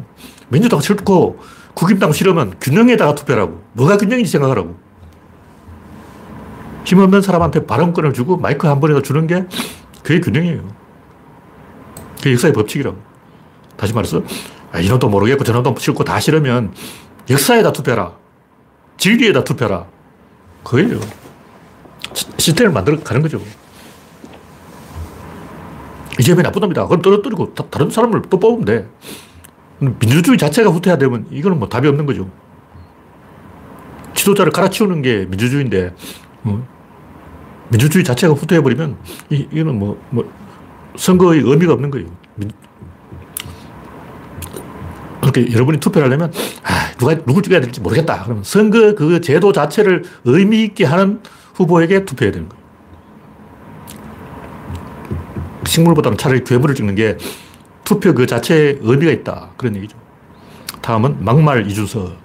민주당 0.50 0.80
싫고 0.80 1.40
국힘당 1.74 2.12
싫으면 2.12 2.54
균형에다가 2.62 3.16
투표라고. 3.16 3.64
뭐가 3.74 3.98
균형인지 3.98 4.32
생각하라고. 4.32 4.78
힘없는 6.86 7.22
사람한테 7.22 7.66
발언권을 7.66 8.14
주고 8.14 8.38
마이크 8.38 8.68
한 8.68 8.80
번이라도 8.80 9.02
주는 9.02 9.26
게 9.26 9.46
그게 10.04 10.20
균형이에요. 10.20 10.68
그게 12.18 12.34
역사의 12.34 12.54
법칙이라고. 12.54 12.98
다시 13.76 13.94
말해서 13.94 14.22
아, 14.72 14.80
이놈도 14.80 15.10
모르겠고 15.10 15.44
저놈도 15.44 15.76
싫고 15.80 16.04
다 16.04 16.20
싫으면 16.20 16.74
역사에다 17.30 17.72
투표해라. 17.72 18.14
진리에다 18.98 19.44
투표해라. 19.44 19.86
그거예요. 20.64 21.00
시스템을 22.38 22.72
만들어 22.72 23.00
가는 23.00 23.22
거죠. 23.22 23.42
이재명이 26.20 26.44
나쁜 26.44 26.62
놈이다. 26.62 26.88
그럼 26.88 27.02
떨어뜨리고 27.02 27.54
다 27.56 27.80
른 27.80 27.90
사람을 27.90 28.24
또 28.30 28.40
뽑으면 28.40 28.66
돼. 28.66 28.88
민주주의 29.80 30.38
자체가 30.38 30.70
후퇴화되면 30.70 31.28
이거는 31.32 31.60
뭐 31.60 31.68
답이 31.68 31.88
없는 31.88 32.06
거죠. 32.06 32.30
지도자를 34.14 34.52
갈아치우는 34.52 35.02
게 35.02 35.26
민주주의인데, 35.26 35.94
어? 36.44 36.68
민주주의 37.70 38.04
자체가 38.04 38.34
후퇴해버리면 38.34 38.98
이, 39.32 39.48
이거는 39.52 39.80
뭐, 39.80 40.02
뭐, 40.12 40.32
선거의 40.96 41.42
의미가 41.42 41.74
없는 41.74 41.90
거예요. 41.90 42.08
그렇게 45.34 45.52
여러분이 45.52 45.80
투표를 45.80 46.08
하려면, 46.08 46.32
아, 46.64 46.92
누가, 46.98 47.16
누굴 47.16 47.44
찍어야 47.44 47.60
될지 47.60 47.82
모르겠다. 47.82 48.24
그러면 48.24 48.44
선거 48.44 48.96
그 48.96 49.20
제도 49.20 49.52
자체를 49.52 50.04
의미있게 50.24 50.86
하는 50.86 51.20
후보에게 51.56 52.06
투표해야 52.06 52.32
되는 52.32 52.48
거예요. 52.48 52.64
식물보다는 55.66 56.18
차라리 56.18 56.44
괴물을 56.44 56.76
찍는 56.76 56.96
게 56.96 57.18
투표 57.84 58.14
그 58.14 58.26
자체에 58.28 58.78
의미가 58.82 59.12
있다. 59.12 59.52
그런 59.58 59.76
얘기죠. 59.76 59.98
다음은 60.82 61.24
막말 61.24 61.68
이준석. 61.68 62.24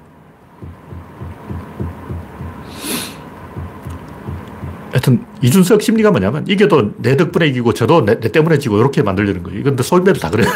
하여튼 4.91 5.25
이준석 5.43 5.83
심리가 5.83 6.11
뭐냐면 6.11 6.45
이게도 6.49 6.95
내 6.97 7.17
덕분에 7.17 7.47
이기고 7.49 7.75
저도 7.75 8.05
내, 8.05 8.19
내 8.19 8.33
때문에 8.33 8.59
지고 8.59 8.79
이렇게 8.79 9.03
만들려는 9.03 9.43
거예요. 9.43 9.61
이건 9.61 9.77
소인배도 9.77 10.19
다 10.19 10.31
그래요. 10.31 10.51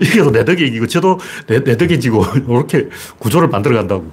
이게도 0.00 0.32
내 0.32 0.44
덕에 0.44 0.64
이기고 0.66 0.86
저도 0.86 1.18
내, 1.46 1.62
내 1.62 1.76
덕에 1.76 1.98
지고 1.98 2.24
이렇게 2.48 2.88
구조를 3.18 3.48
만들어 3.48 3.76
간다고. 3.76 4.10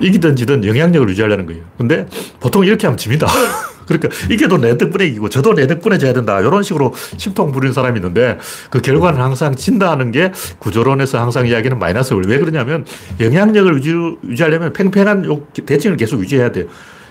이기든 0.00 0.36
지든 0.36 0.64
영향력을 0.64 1.08
유지하려는 1.08 1.46
거예요. 1.46 1.62
근데 1.78 2.06
보통 2.40 2.64
이렇게 2.64 2.86
하면 2.86 2.96
집니다. 2.98 3.26
그러니까 3.86 4.08
이게도 4.30 4.58
내 4.58 4.76
덕분에 4.76 5.06
이기고 5.06 5.28
저도 5.28 5.54
내 5.54 5.66
덕분에 5.66 5.98
져야 5.98 6.12
된다. 6.12 6.40
이런 6.40 6.62
식으로 6.62 6.94
심통 7.16 7.52
부리는 7.52 7.72
사람이 7.72 7.98
있는데 7.98 8.38
그 8.70 8.80
결과는 8.80 9.20
항상 9.20 9.54
진다는 9.54 10.10
게 10.10 10.32
구조론에서 10.58 11.20
항상 11.20 11.46
이야기는 11.46 11.78
마이너스. 11.78 12.14
왜 12.14 12.38
그러냐면 12.38 12.84
영향력을 13.20 13.74
유지, 13.76 13.92
유지하려면 14.24 14.72
팽팽한 14.72 15.26
요 15.26 15.42
대칭을 15.66 15.96
계속 15.96 16.20
유지해야 16.20 16.52
돼요. 16.52 16.66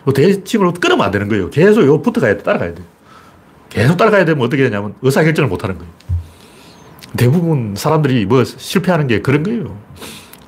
요 0.07 0.11
대칭을 0.11 0.73
끊으면 0.73 1.05
안 1.05 1.11
되는 1.11 1.27
거예요. 1.29 1.49
계속 1.49 1.85
요 1.85 2.01
붙어가야 2.01 2.37
돼. 2.37 2.43
따라가야 2.43 2.73
돼. 2.73 2.81
계속 3.73 3.97
따라가야 3.97 4.23
되면 4.23 4.45
어떻게 4.45 4.63
되냐면 4.63 4.93
의사결정을 5.01 5.49
못 5.49 5.63
하는 5.63 5.77
거예요. 5.79 5.91
대부분 7.17 7.73
사람들이 7.75 8.25
뭐 8.25 8.43
실패하는 8.43 9.07
게 9.07 9.21
그런 9.21 9.41
거예요. 9.41 9.77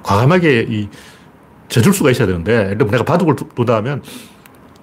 과감하게 0.04 0.68
이 0.70 0.90
져줄 1.68 1.94
수가 1.94 2.12
있어야 2.12 2.28
되는데, 2.28 2.76
내가 2.76 3.04
바둑을 3.04 3.36
두다 3.56 3.78
하면 3.78 4.04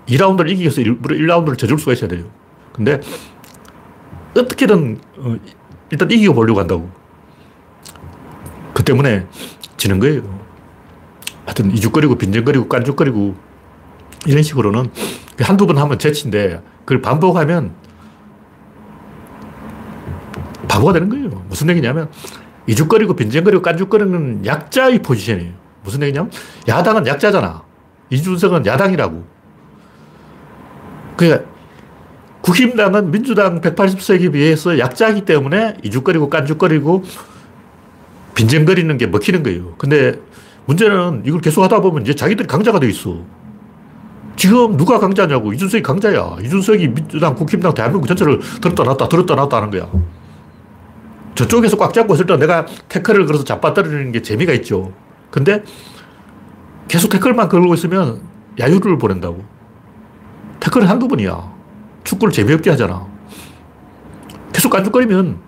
2라운드를 0.06 0.46
이기기 0.48 0.62
위해서 0.62 0.80
일부러 0.80 1.14
1라운드를 1.14 1.56
져줄 1.56 1.78
수가 1.78 1.92
있어야 1.92 2.08
돼요. 2.08 2.24
근데 2.72 3.00
어떻게든 4.36 4.98
어, 5.18 5.36
일단 5.90 6.10
이기고 6.10 6.34
보려고 6.34 6.58
한다고. 6.58 6.90
그 8.74 8.82
때문에 8.82 9.26
지는 9.76 10.00
거예요. 10.00 10.22
하여튼 11.44 11.70
이죽거리고 11.70 12.16
빈정거리고 12.16 12.68
깐죽거리고 12.68 13.36
이런 14.26 14.42
식으로는 14.42 14.90
한두 15.40 15.66
번 15.66 15.78
하면 15.78 15.98
재치인데 15.98 16.62
그걸 16.84 17.00
반복하면 17.02 17.74
바보가 20.72 20.94
되는 20.94 21.08
거예요. 21.10 21.28
무슨 21.48 21.68
얘기냐면 21.68 22.08
이죽거리고 22.66 23.14
빈정거리고 23.14 23.62
깐죽거리는 23.62 24.46
약자의 24.46 25.02
포지션이에요. 25.02 25.52
무슨 25.84 26.02
얘기냐면 26.02 26.30
야당은 26.66 27.06
약자잖아. 27.06 27.62
이준석은 28.10 28.64
야당이라고. 28.64 29.24
그러니까 31.16 31.50
국힘당은 32.40 33.10
민주당 33.10 33.60
180석에 33.60 34.32
비해서 34.32 34.78
약자이기 34.78 35.24
때문에 35.26 35.76
이죽거리고 35.82 36.30
깐죽거리고 36.30 37.04
빈정거리는 38.34 38.96
게 38.96 39.06
먹히는 39.06 39.42
거예요. 39.42 39.74
근데 39.76 40.18
문제는 40.64 41.22
이걸 41.26 41.40
계속 41.40 41.62
하다 41.62 41.80
보면 41.80 42.02
이제 42.02 42.14
자기들이 42.14 42.48
강자가 42.48 42.80
돼 42.80 42.88
있어. 42.88 43.20
지금 44.36 44.78
누가 44.78 44.98
강자냐고. 44.98 45.52
이준석이 45.52 45.82
강자야. 45.82 46.38
이준석이 46.42 46.88
민주당, 46.88 47.34
국힘당, 47.34 47.74
대한민국 47.74 48.06
전체를 48.06 48.40
들었다 48.62 48.82
놨다, 48.84 49.08
들었다 49.08 49.34
놨다 49.34 49.56
하는 49.58 49.70
거야. 49.70 49.88
저쪽에서 51.34 51.76
꽉 51.76 51.94
잡고 51.94 52.14
있을 52.14 52.26
때 52.26 52.36
내가 52.36 52.66
태클을 52.88 53.26
걸어서 53.26 53.44
잡아떨어지는 53.44 54.12
게 54.12 54.22
재미가 54.22 54.52
있죠. 54.54 54.92
근데 55.30 55.62
계속 56.88 57.08
태클만 57.08 57.48
걸고 57.48 57.74
있으면 57.74 58.20
야유를 58.58 58.98
보낸다고. 58.98 59.42
태클은 60.60 60.86
한두 60.86 61.08
번이야. 61.08 61.52
축구를 62.04 62.32
재미없게 62.32 62.70
하잖아. 62.70 63.06
계속 64.52 64.70
깐죽거리면 64.70 65.38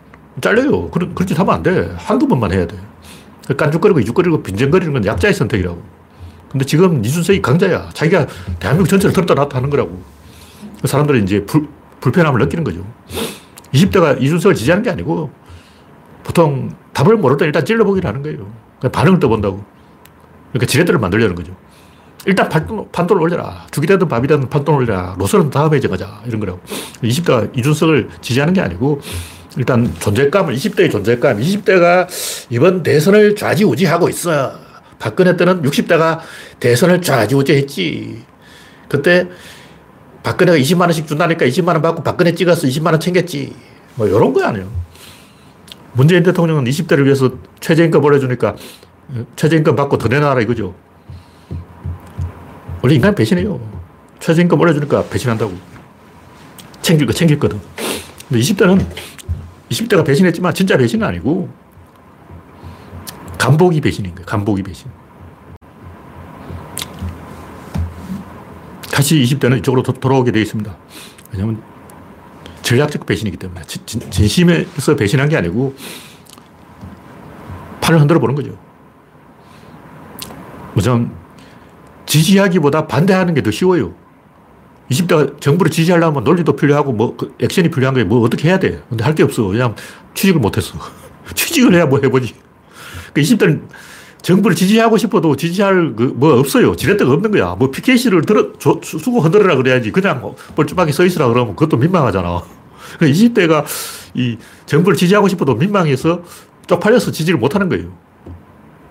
잘려요. 0.40 0.90
그런, 0.90 1.14
그런 1.14 1.26
짓 1.26 1.38
하면 1.38 1.54
안 1.54 1.62
돼. 1.62 1.94
한두 1.98 2.26
번만 2.26 2.50
해야 2.52 2.66
돼. 2.66 2.76
깐죽거리고 3.56 4.00
이죽거리고 4.00 4.42
빈정거리는 4.42 4.92
건 4.92 5.04
약자의 5.04 5.34
선택이라고. 5.34 5.82
근데 6.50 6.64
지금 6.64 7.04
이준석이 7.04 7.42
강자야. 7.42 7.90
자기가 7.92 8.26
대한민국 8.58 8.88
전체를 8.88 9.12
들었다 9.12 9.34
놨다 9.34 9.58
하는 9.58 9.68
거라고. 9.70 10.02
그 10.80 10.88
사람들이 10.88 11.22
이제 11.22 11.44
불, 11.44 11.68
불편함을 12.00 12.40
느끼는 12.40 12.64
거죠. 12.64 12.84
20대가 13.72 14.20
이준석을 14.20 14.54
지지하는 14.54 14.82
게 14.82 14.90
아니고 14.90 15.30
보통 16.24 16.74
답을 16.92 17.16
모를 17.16 17.36
때 17.36 17.44
일단 17.44 17.64
찔러보기를 17.64 18.08
하는 18.08 18.22
거예요. 18.22 18.50
반응을 18.90 19.20
떠본다고. 19.20 19.64
그러니까 20.52 20.66
지렛대를 20.66 20.98
만들려는 20.98 21.34
거죠. 21.34 21.54
일단 22.26 22.48
판돈, 22.48 22.88
판돈을 22.90 23.22
올려라. 23.22 23.66
죽이 23.70 23.86
되든 23.86 24.08
밥이 24.08 24.26
되든 24.26 24.48
판돈을 24.48 24.80
올려라. 24.80 25.14
노선은 25.18 25.50
다음에 25.50 25.78
정하자. 25.78 26.22
이런 26.26 26.40
거라고. 26.40 26.60
20대가 27.02 27.56
이준석을 27.56 28.08
지지하는 28.22 28.54
게 28.54 28.60
아니고 28.62 29.00
일단 29.56 29.94
존재감을, 30.00 30.54
20대의 30.54 30.90
존재감, 30.90 31.38
20대가 31.38 32.08
이번 32.50 32.82
대선을 32.82 33.36
좌지우지하고 33.36 34.08
있어. 34.08 34.52
박근혜 34.98 35.36
때는 35.36 35.62
60대가 35.62 36.20
대선을 36.60 37.02
좌지우지했지. 37.02 38.24
그때 38.88 39.28
박근혜가 40.22 40.56
20만 40.56 40.82
원씩 40.82 41.06
준다니까 41.06 41.44
20만 41.46 41.68
원 41.68 41.82
받고 41.82 42.02
박근혜 42.02 42.34
찍어서 42.34 42.66
20만 42.66 42.86
원 42.86 43.00
챙겼지. 43.00 43.54
뭐 43.96 44.06
이런 44.06 44.32
거 44.32 44.42
아니에요. 44.42 44.66
문재인 45.94 46.22
대통령은 46.22 46.64
20대를 46.64 47.04
위해서 47.04 47.30
최저임금 47.60 48.02
올려주니까 48.04 48.56
최저임금 49.36 49.76
받고 49.76 49.98
더 49.98 50.08
내놔라 50.08 50.40
이거죠. 50.42 50.74
원래 52.82 52.96
인간 52.96 53.14
배신해요. 53.14 53.60
최저임금 54.18 54.60
올려주니까 54.60 55.04
배신한다고. 55.08 55.54
챙길 56.82 57.06
거 57.06 57.12
챙겼거든. 57.12 57.60
근데 58.28 58.40
20대는 58.40 58.84
20대가 59.70 60.04
배신했지만 60.04 60.52
진짜 60.52 60.76
배신은 60.76 61.06
아니고 61.06 61.48
간복이 63.38 63.80
배신인 63.80 64.14
거예요. 64.14 64.26
간복이 64.26 64.62
배신. 64.62 64.90
다시 68.92 69.16
20대는 69.16 69.58
이쪽으로 69.58 69.82
도, 69.82 69.92
돌아오게 69.92 70.32
되어 70.32 70.42
있습니다. 70.42 70.76
왜냐하면 71.32 71.62
전략적 72.64 73.06
배신이기 73.06 73.36
때문에 73.36 73.62
진, 73.66 74.00
진심에서 74.10 74.96
배신한 74.96 75.28
게 75.28 75.36
아니고 75.36 75.74
판을 77.80 78.00
흔들어 78.00 78.18
보는 78.18 78.34
거죠. 78.34 78.58
우선 80.74 81.12
지지하기보다 82.06 82.86
반대하는 82.86 83.34
게 83.34 83.42
더 83.42 83.50
쉬워요. 83.50 83.94
20대가 84.90 85.40
정부를 85.40 85.70
지지하려면 85.70 86.24
논리도 86.24 86.56
필요하고 86.56 86.92
뭐 86.92 87.16
그 87.16 87.34
액션이 87.40 87.70
필요한 87.70 87.94
거예요. 87.94 88.06
뭐 88.08 88.20
어떻게 88.22 88.48
해야 88.48 88.58
돼. 88.58 88.82
근데 88.88 89.04
할 89.04 89.14
게 89.14 89.22
없어. 89.22 89.44
그냥 89.44 89.74
취직을 90.14 90.40
못 90.40 90.56
했어. 90.56 90.78
취직을 91.34 91.74
해야 91.74 91.86
뭐 91.86 92.00
해보지. 92.02 92.34
그 93.12 93.20
20대는 93.20 93.62
정부를 94.24 94.56
지지하고 94.56 94.96
싶어도 94.96 95.36
지지할 95.36 95.94
그 95.94 96.14
뭐 96.16 96.38
없어요. 96.38 96.74
지렛대가 96.74 97.12
없는 97.12 97.30
거야. 97.30 97.54
뭐 97.58 97.70
PKC를 97.70 98.22
들어, 98.22 98.52
조, 98.58 98.80
수고 98.82 99.20
흔들어라 99.20 99.56
그래야지. 99.56 99.92
그냥 99.92 100.20
뭐 100.20 100.34
뻘쭘하게 100.56 100.92
서 100.92 101.04
있으라 101.04 101.28
그러면 101.28 101.54
그것도 101.54 101.76
민망하잖아. 101.76 102.42
20대가 103.00 103.34
그러니까 103.34 103.64
이 104.14 104.38
정부를 104.66 104.96
지지하고 104.96 105.28
싶어도 105.28 105.54
민망해서 105.54 106.22
쪽팔려서 106.66 107.10
지지를 107.12 107.38
못 107.38 107.54
하는 107.54 107.68
거예요. 107.68 107.92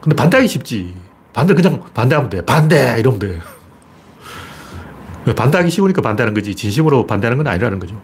근데 0.01 0.15
반대하기 0.15 0.47
쉽지. 0.47 0.93
반대 1.33 1.55
그냥 1.55 1.81
반대하면 1.93 2.29
돼. 2.29 2.41
반대! 2.45 2.97
이러면 2.99 3.19
돼. 3.19 3.39
반대하기 5.35 5.71
쉬우니까 5.71 6.01
반대하는 6.01 6.33
거지. 6.35 6.53
진심으로 6.53 7.07
반대하는 7.07 7.37
건 7.37 7.47
아니라는 7.47 7.79
거죠. 7.79 7.99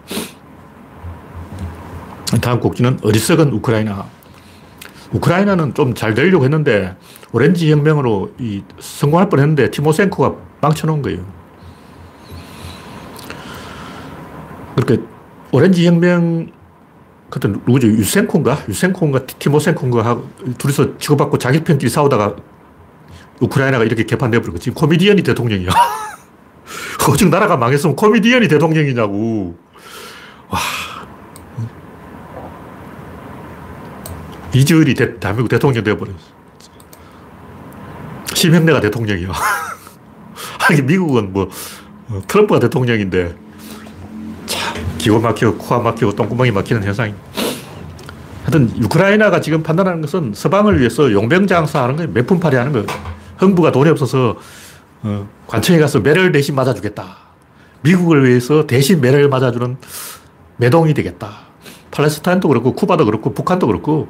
다음 2.42 2.60
곡지는 2.60 3.00
어리석은 3.04 3.52
우크라이나. 3.52 4.08
우크라이나는 5.14 5.74
좀 5.74 5.94
잘 5.96 6.14
되려고 6.14 6.44
했는데 6.44 6.96
오렌지 7.32 7.72
혁명으로 7.72 8.32
이 8.40 8.64
성공할 8.80 9.30
뻔 9.30 9.40
했는데 9.40 9.70
티모센코가 9.72 10.36
망쳐놓은 10.62 11.02
거예요. 11.02 11.26
그렇게 14.76 15.02
오렌지 15.52 15.86
혁명 15.86 16.52
그때 17.30 17.48
누구죠? 17.48 17.88
유센코인가? 17.88 18.64
유센코인가? 18.68 19.26
티모센코인가? 19.26 20.22
둘이서 20.58 20.98
치고받고 20.98 21.38
자기 21.38 21.64
편끼리 21.64 21.90
싸우다가 21.90 22.36
우크라이나가 23.40 23.84
이렇게 23.84 24.04
개판돼버리고 24.04 24.58
지금 24.58 24.74
코미디언이 24.74 25.22
대통령이야. 25.24 25.70
오직 27.12 27.30
나라가 27.30 27.58
망했으면 27.58 27.96
코미디언이 27.96 28.48
대통령이냐고. 28.48 29.56
와. 30.50 30.60
이주일이 34.54 34.94
대, 34.94 35.14
한민국 35.22 35.50
대통령 35.50 35.84
되어버렸어. 35.84 36.18
심형래가 38.34 38.80
대통령이야. 38.82 39.32
하긴 40.60 40.86
미국은 40.86 41.34
뭐, 41.34 41.50
어, 42.10 42.22
트럼프가 42.28 42.60
대통령인데, 42.60 43.36
참, 44.46 44.98
기가 44.98 45.20
막히고, 45.20 45.58
코가 45.58 45.80
막히고, 45.80 46.16
똥구멍이 46.16 46.52
막히는 46.52 46.84
현상이. 46.84 47.14
하여튼, 48.44 48.72
우크라이나가 48.84 49.42
지금 49.42 49.62
판단하는 49.62 50.02
것은 50.02 50.34
서방을 50.34 50.80
위해서 50.80 51.12
용병 51.12 51.48
장사 51.48 51.84
하는 51.84 51.96
거예요. 51.98 52.12
몇푼팔이 52.12 52.56
하는 52.56 52.72
거예요. 52.72 52.88
흥부가 53.38 53.72
돈이 53.72 53.90
없어서 53.90 54.38
어, 55.02 55.30
관청에 55.48 55.80
가서 55.80 56.00
매를 56.00 56.32
대신 56.32 56.56
맞아주겠다. 56.56 57.18
미국을 57.82 58.28
위해서 58.28 58.68
대신 58.68 59.00
매를 59.02 59.30
맞아주는 59.30 59.78
매동이 60.58 60.94
되겠다. 60.94 61.50
팔레스타인도 61.92 62.48
그렇고 62.50 62.74
쿠바도 62.74 63.06
그렇고 63.06 63.34
북한도 63.34 63.68
그렇고 63.68 64.10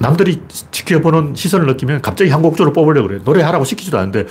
남들이 0.00 0.42
지켜보는 0.70 1.34
시선을 1.34 1.66
느끼면 1.66 2.02
갑자기 2.02 2.30
한 2.30 2.42
곡조를 2.42 2.72
뽑으려고 2.72 3.08
그래. 3.08 3.20
노래하라고 3.22 3.64
시키지도 3.64 3.98
않는데 3.98 4.26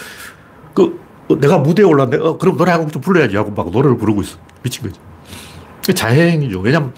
그 0.73 0.99
어, 1.29 1.39
내가 1.39 1.60
무대에 1.60 1.86
올랐는데 1.86 2.23
어, 2.25 2.38
그럼 2.38 2.58
노래 2.58 2.71
한 2.71 2.82
곡 2.82 2.91
좀 2.91 3.01
불러야지 3.01 3.36
하고 3.38 3.51
막 3.51 3.69
노래를 3.69 3.97
부르고 3.97 4.21
있어. 4.21 4.38
미친 4.63 4.84
거지. 4.84 4.99
자해행위죠. 5.93 6.60
왜냐면 6.60 6.93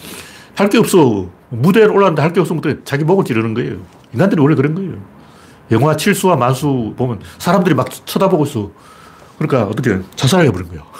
할 0.55 0.69
게 0.69 0.77
없어. 0.77 1.27
무대에 1.49 1.83
올랐는데 1.83 2.21
할 2.21 2.31
게 2.33 2.39
없으면 2.39 2.61
자기 2.85 3.03
목을 3.03 3.25
찌르는 3.25 3.53
거예요. 3.53 3.77
인간들이 4.13 4.41
원래 4.41 4.55
그런 4.55 4.73
거예요. 4.73 4.93
영화 5.71 5.95
칠수와 5.95 6.35
만수 6.37 6.93
보면 6.97 7.19
사람들이 7.39 7.75
막 7.75 7.87
쳐다보고 8.05 8.45
있어. 8.45 8.71
그러니까 9.37 9.69
어떻게 9.69 9.99
자살을 10.15 10.45
해버린 10.47 10.69
거야. 10.69 10.83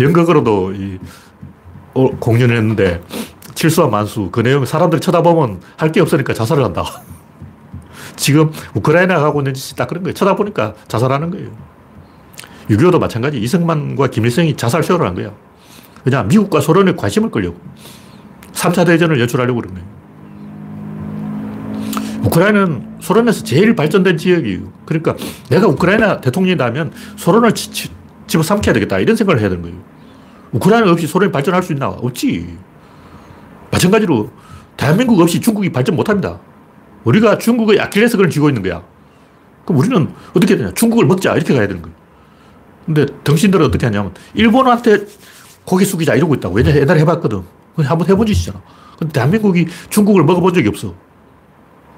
연극으로도 0.00 0.72
이, 0.72 0.98
어, 1.94 2.08
공연을 2.18 2.56
했는데 2.56 3.02
칠수와 3.54 3.88
만수 3.88 4.30
그 4.30 4.40
내용 4.40 4.64
사람들이 4.64 5.00
쳐다보면 5.00 5.60
할 5.76 5.92
게 5.92 6.00
없으니까 6.00 6.32
자살을 6.34 6.64
한다. 6.64 6.84
지금 8.16 8.50
우크라이나가 8.74 9.24
하고 9.24 9.40
있는 9.40 9.54
짓이 9.54 9.76
딱 9.76 9.88
그런 9.88 10.02
거예요. 10.02 10.14
쳐다보니까 10.14 10.74
자살하는 10.88 11.30
거예요. 11.30 11.50
6.25도 12.70 12.98
마찬가지. 12.98 13.38
이승만과 13.38 14.08
김일성이 14.08 14.56
자살 14.56 14.82
쇼를 14.82 15.06
한 15.06 15.14
거야. 15.14 15.32
그냥 16.04 16.28
미국과 16.28 16.60
소련에 16.60 16.94
관심을 16.94 17.30
끌려고. 17.30 17.58
3차 18.52 18.86
대전을 18.86 19.20
연출하려고 19.20 19.60
그런 19.60 19.74
거예요. 19.74 19.88
우크라이나는 22.24 22.98
소련에서 23.00 23.42
제일 23.44 23.74
발전된 23.74 24.16
지역이에요. 24.16 24.72
그러니까 24.86 25.16
내가 25.50 25.66
우크라이나 25.66 26.20
대통령이라면 26.20 26.92
소련을 27.16 27.52
집어삼켜야 28.26 28.72
되겠다. 28.74 28.98
이런 29.00 29.16
생각을 29.16 29.40
해야 29.40 29.48
되는 29.48 29.62
거예요. 29.62 29.76
우크라이나 30.52 30.90
없이 30.92 31.06
소련이 31.06 31.32
발전할 31.32 31.62
수 31.62 31.72
있나? 31.72 31.88
없지. 31.88 32.56
마찬가지로 33.72 34.30
대한민국 34.76 35.20
없이 35.20 35.40
중국이 35.40 35.72
발전 35.72 35.96
못 35.96 36.08
합니다. 36.08 36.38
우리가 37.04 37.38
중국의 37.38 37.80
아킬레스건을 37.80 38.30
쥐고 38.30 38.48
있는 38.50 38.62
거야. 38.62 38.82
그럼 39.64 39.80
우리는 39.80 40.08
어떻게 40.30 40.56
되냐? 40.56 40.72
중국을 40.74 41.06
먹자. 41.06 41.34
이렇게 41.34 41.54
가야 41.54 41.66
되는 41.66 41.82
거예요. 41.82 41.96
근데 42.86 43.06
당신들은 43.24 43.66
어떻게 43.66 43.86
하냐면, 43.86 44.12
일본한테 44.34 45.06
고개 45.64 45.84
숙이자 45.84 46.14
이러고 46.14 46.34
있다고. 46.34 46.54
왜냐 46.54 46.74
옛날에 46.74 47.00
해봤거든. 47.00 47.42
한번 47.76 48.08
해본 48.08 48.26
짓이잖아. 48.26 48.60
근데 48.98 49.12
대한민국이 49.12 49.66
중국을 49.88 50.24
먹어본 50.24 50.52
적이 50.54 50.68
없어. 50.68 50.94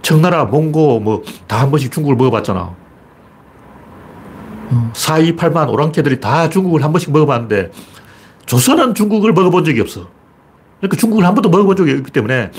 청나라, 0.02 0.44
몽고, 0.44 1.00
뭐, 1.00 1.22
다 1.46 1.60
한 1.60 1.70
번씩 1.70 1.90
중국을 1.90 2.16
먹어봤잖아. 2.16 2.74
4, 4.92 5.18
2, 5.18 5.36
8만 5.36 5.70
오랑캐들이 5.70 6.20
다 6.20 6.48
중국을 6.48 6.84
한 6.84 6.92
번씩 6.92 7.10
먹어봤는데, 7.12 7.72
조선은 8.46 8.94
중국을 8.94 9.32
먹어본 9.32 9.64
적이 9.64 9.80
없어. 9.80 10.08
그러니까 10.84 10.96
중국을 10.98 11.24
한 11.24 11.34
번도 11.34 11.48
먹어본 11.48 11.76
적이 11.76 11.92
없기 11.94 12.10
때문에, 12.12 12.50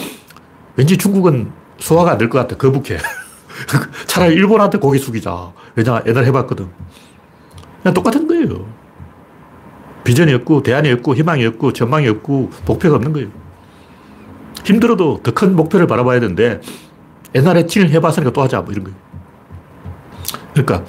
왠지 0.76 0.98
중국은 0.98 1.52
소화가 1.78 2.12
안 2.14 2.18
될 2.18 2.30
것 2.30 2.40
같아. 2.40 2.56
거북해. 2.58 2.98
차라리 4.08 4.34
일본한테 4.36 4.80
고개 4.80 4.98
숙이자. 4.98 5.54
왜냐, 5.76 6.02
옛날에 6.08 6.26
해봤거든. 6.28 6.68
그냥 7.84 7.94
똑같은 7.94 8.28
거예요. 8.28 8.68
비전이 10.04 10.34
없고, 10.34 10.64
대안이 10.64 10.92
없고, 10.92 11.16
희망이 11.16 11.46
없고, 11.46 11.74
전망이 11.74 12.08
없고, 12.08 12.52
목표가 12.66 12.96
없는 12.96 13.14
거예요. 13.14 13.28
힘들어도 14.64 15.22
더 15.24 15.32
큰 15.32 15.56
목표를 15.56 15.86
바라봐야 15.88 16.20
되는데, 16.20 16.62
옛날에 17.36 17.68
칠 17.68 17.90
해봤으니까 17.90 18.32
또 18.34 18.42
하자. 18.42 18.62
뭐 18.62 18.72
이런 18.72 18.86
거예요. 18.86 18.98
그러니까, 20.54 20.84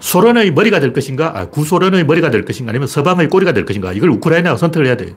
소련의 0.00 0.52
머리가 0.52 0.80
될 0.80 0.92
것인가, 0.92 1.38
아, 1.38 1.46
구소련의 1.46 2.04
머리가 2.04 2.30
될 2.30 2.44
것인가, 2.44 2.70
아니면 2.70 2.86
서방의 2.88 3.28
꼬리가 3.28 3.52
될 3.52 3.64
것인가, 3.64 3.92
이걸 3.92 4.10
우크라이나가 4.10 4.56
선택을 4.56 4.86
해야 4.86 4.96
돼. 4.96 5.14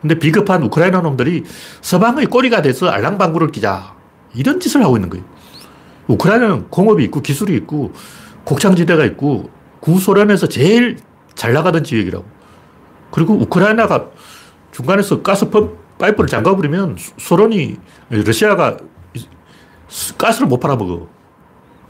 근데 0.00 0.18
비겁한 0.18 0.62
우크라이나 0.64 1.00
놈들이 1.00 1.44
서방의 1.80 2.26
꼬리가 2.26 2.62
돼서 2.62 2.88
알랑방구를 2.88 3.50
끼자. 3.50 3.94
이런 4.34 4.60
짓을 4.60 4.82
하고 4.84 4.96
있는 4.96 5.10
거예요. 5.10 5.24
우크라이나는 6.06 6.68
공업이 6.68 7.04
있고 7.04 7.20
기술이 7.20 7.54
있고 7.56 7.92
곡창지대가 8.44 9.04
있고 9.06 9.50
구소련에서 9.80 10.48
제일 10.48 10.98
잘 11.34 11.52
나가던 11.52 11.84
지역이라고. 11.84 12.24
그리고 13.10 13.34
우크라이나가 13.34 14.06
중간에서 14.72 15.22
가스 15.22 15.50
파이프를 15.98 16.28
잠가버리면 16.28 16.96
소련이, 17.16 17.76
러시아가 18.10 18.76
가스를 20.16 20.46
못 20.46 20.60
팔아먹어. 20.60 21.08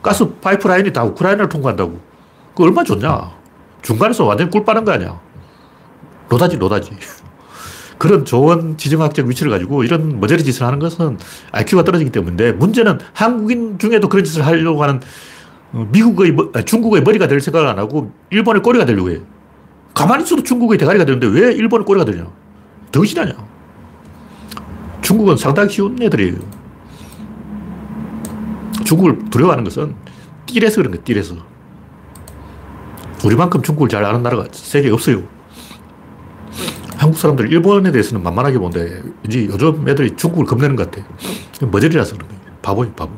가스 0.02 0.28
파이프라인이 0.40 0.92
다 0.92 1.04
우크라이나를 1.04 1.48
통과한다고. 1.48 2.00
그 2.54 2.62
얼마 2.62 2.82
좋냐. 2.84 3.36
중간에서 3.82 4.24
완전히 4.24 4.50
꿀 4.50 4.64
빠는 4.64 4.84
거 4.84 4.92
아니야. 4.92 5.20
로다지, 6.28 6.56
로다지. 6.56 6.92
그런 7.98 8.24
좋은 8.24 8.76
지정학적 8.76 9.26
위치를 9.26 9.50
가지고 9.50 9.82
이런 9.82 10.20
머저리 10.20 10.44
짓을 10.44 10.64
하는 10.66 10.78
것은 10.78 11.18
IQ가 11.50 11.84
떨어지기 11.84 12.10
때문인데 12.10 12.52
문제는 12.52 12.98
한국인 13.12 13.78
중에도 13.78 14.08
그런 14.08 14.24
짓을 14.24 14.46
하려고 14.46 14.82
하는 14.82 15.00
어, 15.72 15.86
미국의, 15.90 16.34
중국의 16.64 17.02
머리가 17.02 17.26
될 17.26 17.40
생각을 17.40 17.66
안 17.68 17.78
하고 17.78 18.12
일본의 18.30 18.62
꼬리가 18.62 18.86
되려고 18.86 19.10
해. 19.10 19.20
가만히 19.92 20.22
있어도 20.22 20.42
중국의 20.42 20.78
대가리가 20.78 21.04
되는데 21.04 21.26
왜 21.26 21.52
일본의 21.52 21.84
꼬리가 21.84 22.04
되냐? 22.04 22.26
덩신하냐? 22.92 23.34
중국은 25.02 25.36
상당히 25.36 25.70
쉬운 25.70 26.00
애들이에요. 26.00 26.36
중국을 28.84 29.28
두려워하는 29.30 29.64
것은 29.64 29.94
띠래서 30.46 30.76
그런 30.76 30.92
거예요, 30.92 31.04
띠래서. 31.04 31.34
우리만큼 33.24 33.62
중국을 33.62 33.88
잘 33.88 34.04
아는 34.04 34.22
나라가 34.22 34.46
세계에 34.52 34.90
없어요. 34.90 35.37
한국 36.98 37.16
사람들 37.16 37.50
일본에 37.52 37.92
대해서는 37.92 38.24
만만하게 38.24 38.58
보는데 38.58 39.02
이제 39.24 39.46
요즘 39.46 39.88
애들이 39.88 40.16
중국을 40.16 40.44
겁내는 40.46 40.74
것 40.74 40.90
같아. 40.90 41.06
머저리라서 41.64 42.16
그런 42.16 42.28
거예요. 42.28 42.42
바보예요, 42.60 42.92
바보. 42.94 43.12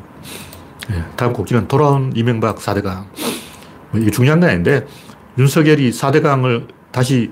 네, 0.91 1.03
다음 1.17 1.33
곡지는 1.33 1.67
돌아온 1.67 2.13
이명박 2.15 2.59
4대강. 2.59 3.07
뭐 3.91 4.01
이게 4.01 4.11
중요한 4.11 4.41
건 4.41 4.51
아닌데 4.51 4.87
윤석열이 5.39 5.93
4대강을 5.93 6.69
다시 6.93 7.31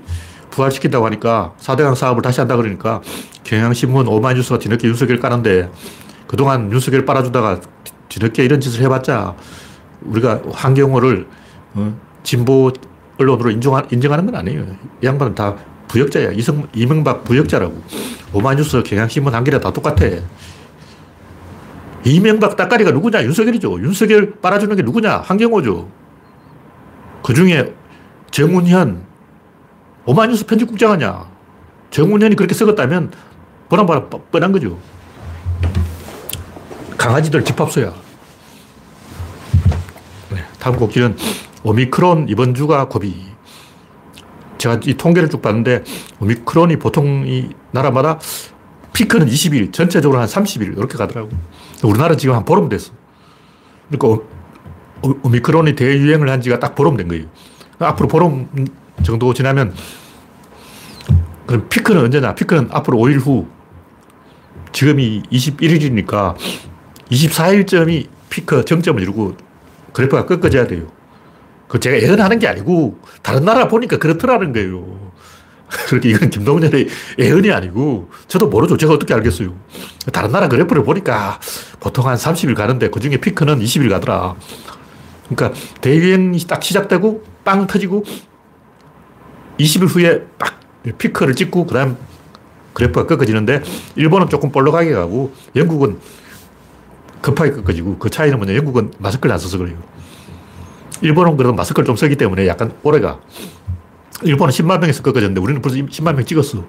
부활시킨다고 0.49 1.05
하니까 1.05 1.53
4대강 1.59 1.93
사업을 1.93 2.23
다시 2.23 2.39
한다 2.39 2.55
그러니까 2.55 3.01
경향신문 3.43 4.07
오마이뉴스가 4.07 4.57
뒤늦게 4.57 4.87
윤석열 4.87 5.19
까는데 5.19 5.69
그동안 6.25 6.71
윤석열 6.71 7.05
빨아주다가 7.05 7.61
뒤늦게 8.09 8.43
이런 8.43 8.59
짓을 8.59 8.83
해봤자 8.85 9.35
우리가 10.01 10.41
환경호를 10.51 11.27
어, 11.75 11.99
진보 12.23 12.71
언론으로 13.19 13.51
인정하, 13.51 13.83
인정하는 13.91 14.25
건 14.25 14.35
아니에요. 14.35 14.65
이 15.03 15.05
양반은 15.05 15.35
다 15.35 15.55
부역자야. 15.89 16.31
이성, 16.31 16.67
이명박 16.73 17.23
부역자라고. 17.25 17.83
오마이뉴스, 18.31 18.81
경향신문, 18.83 19.35
한겨레 19.35 19.59
다 19.59 19.73
똑같아. 19.73 20.05
이명박 22.05 22.55
따까리가 22.55 22.91
누구냐? 22.91 23.23
윤석열이죠. 23.23 23.81
윤석열 23.81 24.39
빨아주는 24.39 24.75
게 24.75 24.83
누구냐? 24.83 25.17
한경호죠. 25.17 25.89
그 27.23 27.33
중에 27.33 27.73
정운현, 28.31 29.03
오마이뉴스 30.05 30.45
편집국장 30.45 30.91
하냐? 30.91 31.27
정운현이 31.91 32.35
그렇게 32.35 32.53
썩었다면 32.53 33.11
보나마나 33.67 34.07
뻔한 34.07 34.51
거죠. 34.51 34.79
강아지들 36.97 37.43
집합소야. 37.43 37.93
네, 40.31 40.43
다음 40.59 40.75
곡지는 40.77 41.17
오미크론 41.63 42.27
이번 42.29 42.53
주가 42.53 42.87
고비. 42.87 43.28
제가 44.59 44.79
이 44.85 44.93
통계를 44.93 45.29
쭉 45.29 45.41
봤는데 45.41 45.83
오미크론이 46.19 46.77
보통 46.77 47.25
이 47.25 47.49
나라마다 47.71 48.19
피크는 48.93 49.27
20일, 49.27 49.73
전체적으로 49.73 50.19
한 50.19 50.27
30일 50.27 50.77
이렇게 50.77 50.97
가더라고. 50.97 51.29
우리나라 51.83 52.15
지금 52.15 52.35
한 52.35 52.45
보름 52.45 52.69
됐어. 52.69 52.91
그러니까 53.89 54.23
오, 55.01 55.29
미크론이 55.29 55.75
대유행을 55.75 56.29
한 56.29 56.41
지가 56.41 56.59
딱 56.59 56.75
보름 56.75 56.97
된 56.97 57.07
거예요. 57.07 57.25
앞으로 57.79 58.07
보름 58.07 58.49
정도 59.01 59.33
지나면 59.33 59.73
그럼 61.47 61.67
피크는 61.69 62.03
언제냐? 62.03 62.35
피크는 62.35 62.69
앞으로 62.71 62.97
5일 62.99 63.19
후. 63.19 63.47
지금이 64.71 65.23
21일이니까 65.31 66.35
24일쯤이 67.09 68.07
피크 68.29 68.65
정점을 68.65 69.01
이루고 69.01 69.35
그래프가 69.93 70.25
꺾어져야 70.25 70.67
돼요. 70.67 70.87
그 71.69 71.79
제가 71.79 72.01
예언하는 72.01 72.39
게 72.39 72.47
아니고 72.47 72.99
다른 73.21 73.45
나라 73.45 73.67
보니까 73.69 73.97
그렇더라는 73.97 74.51
거예요. 74.51 75.11
그렇게 75.87 76.09
이건 76.09 76.31
김동연의 76.31 76.87
예언이 77.19 77.51
아니고 77.51 78.09
저도 78.27 78.47
모르죠. 78.47 78.75
제가 78.75 78.93
어떻게 78.93 79.13
알겠어요. 79.13 79.55
다른 80.11 80.31
나라 80.31 80.49
그래프를 80.49 80.83
보니까 80.83 81.39
보통 81.79 82.07
한 82.07 82.17
30일 82.17 82.55
가는데 82.55 82.89
그 82.89 82.99
중에 82.99 83.17
피크는 83.17 83.59
20일 83.59 83.89
가더라. 83.91 84.35
그러니까 85.29 85.59
대유행이 85.81 86.39
딱 86.47 86.63
시작되고 86.63 87.23
빵 87.45 87.67
터지고 87.67 88.03
20일 89.59 89.87
후에 89.87 90.25
딱 90.39 90.59
피크를 90.97 91.35
찍고 91.35 91.67
그 91.67 91.73
다음 91.75 91.97
그래프가 92.73 93.05
꺾어지는데 93.05 93.61
일본은 93.95 94.27
조금 94.29 94.51
볼록하게 94.51 94.93
가고 94.93 95.33
영국은 95.55 95.99
급하게 97.21 97.51
꺾어지고 97.51 97.99
그 97.99 98.09
차이는 98.09 98.39
뭐냐 98.39 98.55
영국은 98.55 98.91
마스크를 98.97 99.33
안 99.33 99.37
써서 99.37 99.59
그래요. 99.59 99.77
일본은 101.01 101.37
그래도 101.37 101.53
마스크를 101.53 101.85
좀 101.85 101.95
쓰기 101.95 102.15
때문에 102.15 102.47
약간 102.47 102.73
오래가. 102.83 103.19
일본은 104.23 104.51
10만 104.51 104.79
명에서 104.79 105.01
꺾어졌는데 105.01 105.39
우리는 105.39 105.61
벌써 105.61 105.77
10만 105.77 106.15
명 106.15 106.25
찍었어. 106.25 106.65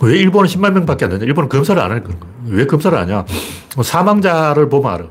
왜 0.00 0.18
일본은 0.18 0.48
10만 0.48 0.72
명밖에 0.72 1.06
안 1.06 1.12
되냐? 1.12 1.24
일본은 1.24 1.48
검사를 1.48 1.80
안 1.80 1.90
하는 1.90 2.04
거예요. 2.04 2.18
왜 2.46 2.66
검사를 2.66 2.96
안 2.96 3.08
하냐? 3.08 3.24
사망자를 3.82 4.68
보면 4.68 4.92
알아. 4.92 5.06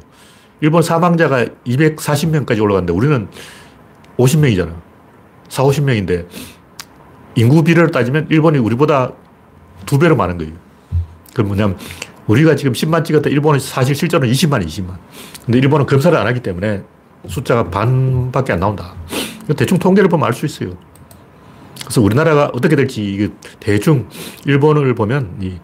일본 0.62 0.82
사망자가 0.82 1.46
240명까지 1.66 2.62
올라갔는데 2.62 2.94
우리는 2.94 3.28
50명이잖아. 4.18 4.76
4, 5.50 5.64
50명인데 5.64 6.28
인구 7.36 7.64
비례를 7.64 7.92
따지면 7.92 8.28
일본이 8.30 8.60
우리보다 8.60 9.12
두 9.86 9.98
배로 9.98 10.16
많은 10.16 10.38
거예요. 10.38 10.54
그럼 11.34 11.48
뭐냐면 11.48 11.78
우리가 12.28 12.56
지금 12.56 12.74
10만 12.74 13.04
찍었다 13.04 13.30
일본은 13.30 13.60
사실 13.60 13.96
실제로는 13.96 14.32
20만, 14.32 14.66
20만. 14.66 14.98
근데 15.46 15.58
일본은 15.58 15.86
검사를 15.86 16.16
안 16.18 16.28
하기 16.28 16.42
때문에 16.42 16.84
숫자가 17.28 17.70
반밖에 17.70 18.54
안 18.54 18.60
나온다. 18.60 18.96
대충 19.58 19.78
통계를 19.78 20.10
보면 20.10 20.28
알 20.28 20.34
수 20.34 20.46
있어요. 20.46 20.72
그래서 21.82 22.02
우리나라가 22.02 22.50
어떻게 22.54 22.76
될지 22.76 23.32
대충 23.60 24.08
일본을 24.46 24.96
보면 24.96 25.38
이 25.42 25.58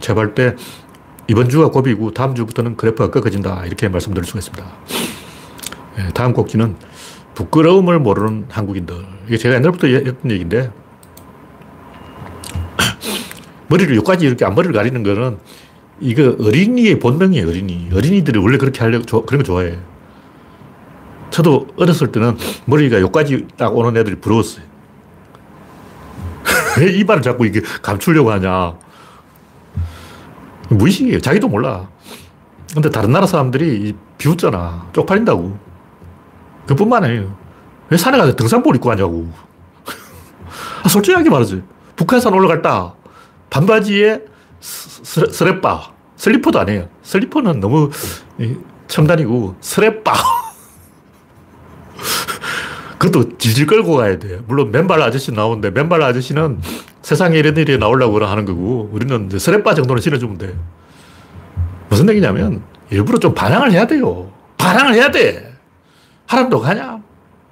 제발 0.00 0.34
때 0.34 0.56
이번 1.28 1.48
주가 1.48 1.70
고비고 1.70 2.12
다음 2.12 2.34
주부터는 2.34 2.76
그래프가 2.76 3.10
꺾어진다 3.10 3.64
이렇게 3.66 3.88
말씀드릴 3.88 4.24
수가 4.24 4.38
있습니다. 4.40 4.66
네, 5.96 6.08
다음 6.14 6.32
곡지는 6.32 6.76
부끄러움을 7.34 7.98
모르는 7.98 8.46
한국인들. 8.50 8.96
이게 9.26 9.36
제가 9.36 9.56
옛날부터 9.56 9.86
했던 9.88 10.30
얘기인데 10.30 10.70
머리를 13.68 13.94
여기까지 13.96 14.26
이렇게 14.26 14.44
앞머리를 14.44 14.74
가리는 14.74 15.02
거는 15.02 15.38
이거 16.00 16.36
어린이의 16.38 16.98
본능이에요, 16.98 17.48
어린이. 17.48 17.88
어린이들이 17.92 18.38
원래 18.38 18.58
그렇게 18.58 18.80
하려고, 18.80 19.24
그런 19.24 19.42
거 19.42 19.44
좋아해. 19.44 19.78
저도 21.30 21.66
어렸을 21.76 22.12
때는 22.12 22.36
머리가 22.66 23.00
여기까지 23.00 23.46
딱 23.56 23.76
오는 23.76 23.96
애들이 23.96 24.16
부러웠어요. 24.16 24.64
왜 26.80 26.92
이발을 26.92 27.22
자꾸 27.22 27.46
이게 27.46 27.60
감추려고 27.82 28.30
하냐. 28.32 28.74
무의식이에요. 30.70 31.20
자기도 31.20 31.48
몰라. 31.48 31.88
근데 32.72 32.90
다른 32.90 33.12
나라 33.12 33.26
사람들이 33.26 33.94
비웃잖아. 34.18 34.90
쪽팔린다고. 34.92 35.58
그뿐만 36.66 37.04
아니에요. 37.04 37.36
왜 37.90 37.96
산에 37.96 38.18
가서 38.18 38.34
등산복 38.34 38.74
입고 38.74 38.88
가냐고. 38.88 39.30
아, 40.82 40.88
솔직하게 40.88 41.30
말하지. 41.30 41.62
북한산 41.94 42.32
올라갈 42.34 42.60
때 42.62 42.94
반바지에 43.50 44.22
스, 44.60 45.26
스레빠. 45.30 45.92
슬리퍼도 46.16 46.58
아니에요. 46.60 46.88
슬리퍼는 47.02 47.60
너무 47.60 47.90
첨단이고, 48.88 49.56
스레빠. 49.60 50.12
그것도 53.06 53.38
질질 53.38 53.66
끌고 53.66 53.96
가야 53.96 54.18
돼. 54.18 54.40
물론 54.46 54.70
맨발 54.70 55.00
아저씨 55.02 55.32
나오는데, 55.32 55.70
맨발 55.70 56.02
아저씨는 56.02 56.60
세상에 57.02 57.38
이런 57.38 57.56
일이 57.56 57.78
나오려고 57.78 58.24
하는 58.24 58.44
거고, 58.44 58.90
우리는 58.92 59.26
이제 59.26 59.38
스레빠 59.38 59.74
정도는 59.74 60.02
신어주면 60.02 60.38
돼. 60.38 60.54
무슨 61.88 62.08
얘기냐면, 62.08 62.62
일부러 62.90 63.18
좀 63.18 63.34
반항을 63.34 63.72
해야 63.72 63.86
돼요. 63.86 64.30
반항을 64.58 64.94
해야 64.94 65.10
돼. 65.10 65.52
하람도 66.26 66.60
가냐? 66.60 67.00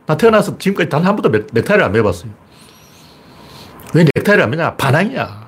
나 0.07 0.17
태어나서 0.17 0.59
지금까지 0.59 0.89
단 0.89 1.05
한 1.05 1.17
번도 1.17 1.47
넥타이를 1.53 1.85
안 1.85 1.93
매봤어요. 1.93 2.31
왜 3.95 4.05
넥타이를 4.17 4.45
안 4.45 4.51
매냐? 4.51 4.75
반항이야. 4.77 5.45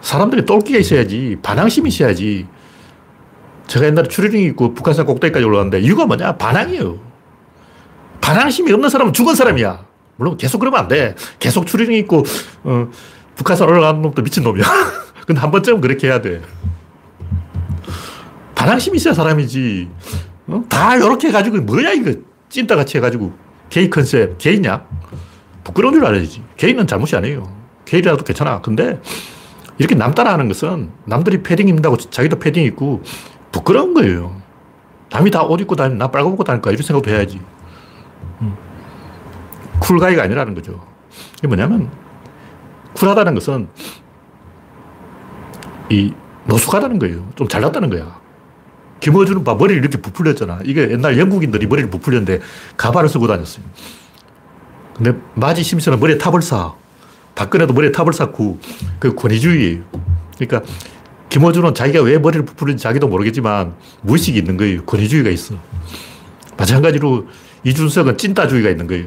사람들이 0.00 0.44
똘끼가 0.44 0.78
있어야지. 0.78 1.36
반항심이 1.42 1.88
있어야지. 1.88 2.46
제가 3.66 3.86
옛날에 3.86 4.08
추리닝 4.08 4.44
입고 4.44 4.72
북한산 4.74 5.04
꼭대기까지 5.04 5.44
올라갔는데 5.44 5.80
이유가 5.80 6.06
뭐냐? 6.06 6.36
반항이에요. 6.36 7.07
반항심이 8.20 8.72
없는 8.72 8.88
사람은 8.90 9.12
죽은 9.12 9.34
사람이야. 9.34 9.86
물론 10.16 10.36
계속 10.36 10.58
그러면 10.58 10.80
안 10.80 10.88
돼. 10.88 11.14
계속 11.38 11.66
추리닝 11.66 11.96
입고 11.98 12.24
어, 12.64 12.88
북한산 13.36 13.68
올라가는 13.68 14.00
놈도 14.02 14.22
미친 14.22 14.42
놈이야. 14.42 14.64
근데 15.26 15.40
한 15.40 15.50
번쯤은 15.50 15.80
그렇게 15.80 16.08
해야 16.08 16.20
돼. 16.20 16.40
반항심이 18.54 18.96
있어야 18.96 19.14
사람이지. 19.14 19.88
어? 20.48 20.64
다 20.68 20.96
이렇게 20.96 21.28
해가지고 21.28 21.58
뭐야 21.58 21.92
이거 21.92 22.12
찐따같이 22.48 22.96
해가지고 22.98 23.32
게이 23.70 23.90
컨셉 23.90 24.38
게이냐? 24.38 24.84
부끄러운 25.64 25.94
줄 25.94 26.04
알아야지. 26.04 26.42
게이는 26.56 26.86
잘못이 26.86 27.14
아니에요. 27.16 27.52
게이라도 27.84 28.24
괜찮아. 28.24 28.60
근데 28.60 29.00
이렇게 29.76 29.94
남 29.94 30.14
따라하는 30.14 30.48
것은 30.48 30.90
남들이 31.04 31.42
패딩 31.42 31.68
입는다고 31.68 31.96
자기도 31.98 32.38
패딩 32.38 32.64
입고 32.64 33.02
부끄러운 33.52 33.94
거예요. 33.94 34.40
남이 35.10 35.30
다 35.30 35.44
옷 35.44 35.60
입고 35.60 35.76
다니는 35.76 35.98
나 35.98 36.08
빨간 36.10 36.30
옷 36.30 36.32
입고 36.34 36.44
다닐까 36.44 36.70
이런 36.70 36.82
생각도 36.82 37.10
해야지. 37.10 37.40
음. 38.42 38.56
쿨가이가 39.80 40.22
아니라는 40.22 40.54
거죠. 40.54 40.84
이게 41.38 41.48
뭐냐면 41.48 41.90
쿨하다는 42.94 43.34
것은 43.34 43.68
이 45.90 46.12
노숙하다는 46.46 46.98
거예요. 46.98 47.26
좀 47.36 47.48
잘났다는 47.48 47.90
거야. 47.90 48.20
김어준은 49.00 49.44
봐, 49.44 49.54
머리를 49.54 49.80
이렇게 49.80 49.98
부풀렸잖아. 49.98 50.60
이게 50.64 50.90
옛날 50.90 51.18
영국인들이 51.18 51.66
머리를 51.66 51.90
부풀렸는데 51.90 52.40
가발을 52.76 53.08
쓰고 53.08 53.26
다녔어요. 53.26 53.64
근데 54.96 55.16
마지 55.34 55.62
심슨은 55.62 56.00
머리에 56.00 56.18
탑을 56.18 56.42
쌓아. 56.42 56.74
박근혜도 57.36 57.72
머리에 57.72 57.92
탑을 57.92 58.12
쌓고 58.12 58.58
그 58.98 59.14
권위주의예요. 59.14 59.82
그러니까 60.36 60.68
김어준은 61.28 61.74
자기가 61.74 62.02
왜 62.02 62.18
머리를 62.18 62.44
부풀린지 62.44 62.82
자기도 62.82 63.06
모르겠지만 63.06 63.74
무의식이 64.02 64.38
있는 64.38 64.56
거예요. 64.56 64.84
권위주의가 64.84 65.30
있어. 65.30 65.54
마찬가지로 66.56 67.26
이준석은 67.64 68.18
찐따주의가 68.18 68.70
있는 68.70 68.86
거예요. 68.86 69.06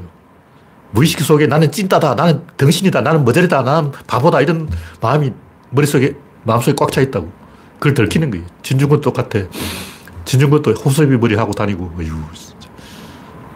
무의식 0.91 1.21
속에 1.21 1.47
나는 1.47 1.71
찐따다, 1.71 2.15
나는 2.15 2.45
덩신이다, 2.57 3.01
나는 3.01 3.23
머저리다, 3.23 3.61
나는 3.61 3.91
바보다 4.07 4.41
이런 4.41 4.69
마음이 5.01 5.31
머릿속에, 5.69 6.15
마음속에 6.43 6.75
꽉 6.77 6.91
차 6.91 7.01
있다고. 7.01 7.31
그걸 7.79 7.93
들키는 7.93 8.29
거예요. 8.29 8.45
진중권 8.61 9.01
똑같아. 9.01 9.45
진중권도 10.25 10.71
호수비 10.73 11.17
머리 11.17 11.35
하고 11.35 11.51
다니고, 11.53 11.93
어휴, 11.97 12.11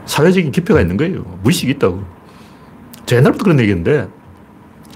사회적인 0.06 0.52
기표가 0.52 0.82
있는 0.82 0.98
거예요. 0.98 1.22
무의식이 1.44 1.74
있다고. 1.74 2.04
제 3.06 3.18
옛날부터 3.18 3.44
그런 3.44 3.60
얘기인데, 3.60 4.08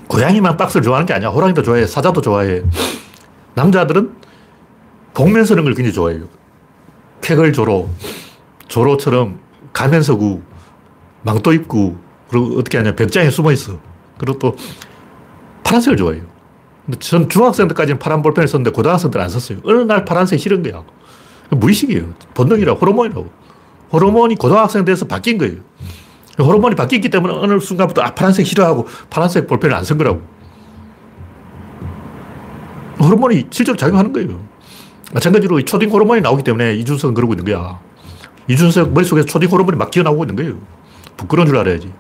고양이만 0.08 0.58
박스를 0.58 0.82
좋아하는 0.82 1.06
게 1.06 1.14
아니야. 1.14 1.30
호랑이도 1.30 1.62
좋아해. 1.62 1.86
사자도 1.86 2.22
좋아해. 2.22 2.64
남자들은 3.54 4.16
복면 5.14 5.46
서는 5.46 5.66
걸 5.66 5.74
굉장히 5.74 5.94
좋아해요. 5.94 6.28
쾌걸 7.22 7.54
조로. 7.54 7.90
조로처럼 8.68 9.40
가면서고, 9.74 10.42
망토 11.24 11.54
입고, 11.54 11.98
그리고 12.30 12.58
어떻게 12.60 12.78
하냐. 12.78 12.96
벽장에 12.96 13.30
숨어 13.30 13.52
있어. 13.52 13.80
그리고 14.18 14.38
또 14.40 14.56
파란색을 15.64 15.98
좋아해요. 15.98 16.24
근데 16.86 17.00
전 17.00 17.30
중학생 17.30 17.68
때까지는 17.68 18.00
파란 18.00 18.22
볼펜을 18.22 18.48
썼는데 18.48 18.72
고등학생들은 18.72 19.24
안 19.24 19.30
썼어요. 19.30 19.60
어느 19.64 19.80
날 19.80 20.06
파란색이 20.06 20.42
싫은 20.42 20.64
거야. 20.64 20.84
무의식이에요. 21.52 22.14
본능이라고, 22.34 22.80
호르몬이라고. 22.80 23.30
호르몬이 23.92 24.36
고등학생 24.36 24.86
돼서 24.86 25.06
바뀐 25.06 25.38
거예요. 25.38 25.58
호르몬이 26.40 26.76
바뀌기 26.76 27.10
때문에 27.10 27.34
어느 27.34 27.60
순간부터 27.60 28.02
아, 28.02 28.14
파란색 28.16 28.46
싫어하고 28.48 28.88
파란색 29.10 29.48
볼펜을 29.48 29.76
안 29.76 29.84
쓴 29.84 29.98
거라고. 29.98 30.22
호르몬이 33.00 33.46
실제로 33.50 33.78
작용하는 33.78 34.14
거예요. 34.14 34.40
마찬가지로 35.14 35.64
초딩 35.64 35.90
호르몬이 35.90 36.22
나오기 36.22 36.44
때문에 36.44 36.76
이준석은 36.76 37.14
그러고 37.14 37.34
있는 37.34 37.46
거야. 37.46 37.80
이준석 38.50 38.94
머릿속에서 38.94 39.28
초딩 39.28 39.50
호르몬이 39.50 39.78
막 39.78 39.92
기어나오고 39.92 40.24
있는 40.24 40.36
거예요. 40.36 40.60
부끄러운 41.16 41.48
줄 41.48 41.58
알아야지. 41.58 41.94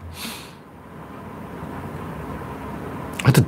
하여튼, 3.23 3.45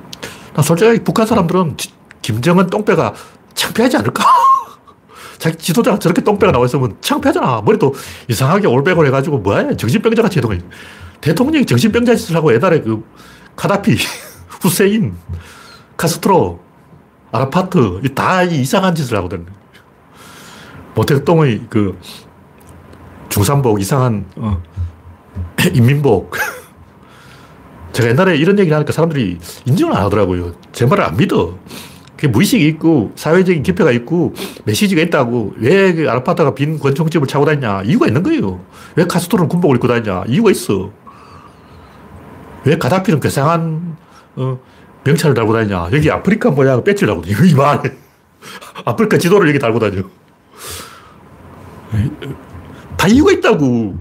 난 0.53 0.63
솔직히 0.63 1.03
북한 1.03 1.25
사람들은 1.25 1.77
김정은 2.21 2.67
똥배가 2.67 3.13
창피하지 3.55 3.97
않을까? 3.97 4.23
자기 5.39 5.57
지도자가 5.57 5.97
저렇게 5.97 6.21
똥배가 6.21 6.51
나와 6.51 6.65
있으면 6.65 6.95
창피하잖아. 7.01 7.61
머리도 7.61 7.95
이상하게 8.27 8.67
올백을 8.67 9.07
해가지고 9.07 9.39
뭐야. 9.39 9.75
정신병자 9.75 10.21
같이 10.21 10.37
해동해. 10.37 10.59
대통령이 11.21 11.65
정신병자 11.65 12.15
짓을 12.15 12.35
하고 12.35 12.53
옛날에 12.53 12.81
그 12.81 13.03
카다피, 13.55 13.97
후세인, 14.61 15.15
카스트로, 15.97 16.59
아라파트, 17.31 18.01
다 18.13 18.43
이상한 18.43 18.93
짓을 18.93 19.17
하거든. 19.17 19.47
모택동의 20.93 21.65
그 21.69 21.97
중산복, 23.31 23.79
이상한, 23.81 24.25
어, 24.35 24.61
인민복. 25.73 26.33
제가 27.93 28.09
옛날에 28.09 28.35
이런 28.37 28.59
얘기를 28.59 28.75
하니까 28.75 28.91
사람들이 28.93 29.39
인정을 29.65 29.95
안 29.95 30.03
하더라고요. 30.03 30.53
제 30.71 30.85
말을 30.85 31.03
안 31.03 31.17
믿어. 31.17 31.57
그게 32.15 32.27
무의식이 32.27 32.67
있고 32.67 33.11
사회적인 33.15 33.63
기표가 33.63 33.91
있고 33.91 34.33
메시지가 34.65 35.01
있다고 35.01 35.55
왜 35.57 35.93
그 35.93 36.09
아르파타가 36.09 36.53
빈 36.53 36.77
권총집을 36.77 37.27
차고 37.27 37.45
다니냐 37.45 37.81
이유가 37.83 38.05
있는 38.07 38.21
거예요. 38.21 38.63
왜 38.95 39.05
카스토로는 39.05 39.49
군복을 39.49 39.77
입고 39.77 39.87
다니냐 39.87 40.25
이유가 40.27 40.51
있어. 40.51 40.91
왜 42.65 42.77
가다피는 42.77 43.19
괴상한 43.19 43.97
어, 44.35 44.59
명찰을 45.03 45.33
달고 45.33 45.51
다니냐 45.53 45.89
여기 45.93 46.11
아프리카 46.11 46.51
모양 46.51 46.83
배지를 46.83 47.07
달고 47.13 47.23
다니냐 47.23 47.45
이 47.45 47.53
말. 47.55 47.97
아프리카 48.85 49.17
지도를 49.17 49.49
여기 49.49 49.57
달고 49.59 49.79
다녀. 49.79 50.03
다 53.01 53.07
이유가 53.07 53.31
있다고. 53.31 53.97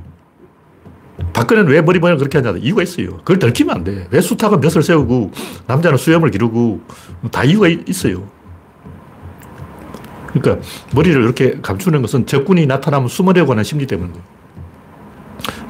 박근혜는 1.33 1.73
왜 1.73 1.81
머리 1.81 1.99
모양 1.99 2.19
그렇게 2.19 2.37
하냐. 2.37 2.59
이유가 2.59 2.83
있어요. 2.83 3.17
그걸 3.19 3.39
들키면 3.39 3.77
안 3.77 3.83
돼. 3.85 4.07
왜 4.11 4.21
수탉은 4.21 4.61
몇 4.61 4.77
을 4.77 4.83
세우고, 4.83 5.31
남자는 5.67 5.97
수염을 5.97 6.31
기르고, 6.31 6.83
다 7.33 7.43
이유가 7.45 7.69
있어요. 7.69 8.29
그러니까, 10.35 10.63
머리를 10.95 11.23
이렇게 11.23 11.57
감추는 11.63 12.03
것은 12.03 12.27
적군이 12.27 12.67
나타나면 12.67 13.09
숨으려고 13.09 13.53
하는 13.53 13.65
심리 13.65 13.87
때문이에요. 13.87 14.21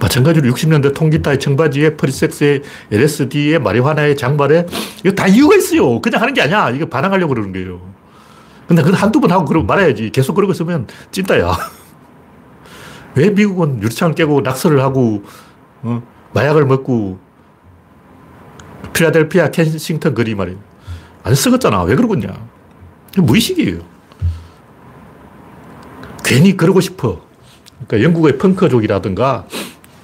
마찬가지로 0.01 0.53
60년대 0.53 0.93
통기타의 0.93 1.39
청바지에 1.39 1.91
프리섹스에 1.97 2.63
LSD에 2.91 3.61
마리화나에 3.61 4.17
장발에, 4.17 4.67
이거 5.05 5.13
다 5.13 5.29
이유가 5.29 5.55
있어요. 5.55 6.01
그냥 6.01 6.21
하는 6.21 6.35
게 6.35 6.43
아니야. 6.43 6.71
이거 6.71 6.87
반항하려고 6.87 7.35
그러는 7.35 7.53
거예요. 7.53 7.81
근데 8.67 8.83
그걸 8.83 8.99
한두 8.99 9.21
번 9.21 9.31
하고 9.31 9.63
말아야지. 9.63 10.11
계속 10.11 10.35
그러고 10.35 10.53
있으면 10.53 10.89
찐따야. 11.13 11.80
왜 13.15 13.31
미국은 13.31 13.83
유리창을 13.83 14.15
깨고 14.15 14.41
낙서를 14.43 14.81
하고 14.83 15.23
어, 15.83 16.03
마약을 16.35 16.65
먹고 16.67 17.19
필라델피아 18.93 19.51
켄싱턴 19.51 20.15
거리 20.15 20.35
말이에요. 20.35 20.59
안 21.23 21.35
썩었잖아. 21.35 21.83
왜 21.83 21.97
그러고 21.97 22.15
있냐. 22.15 22.29
무의식이에요. 23.17 23.81
괜히 26.25 26.57
그러고 26.57 26.81
싶어. 26.81 27.21
그러니까 27.87 28.07
영국의 28.07 28.39
펑커족이라든가 28.39 29.47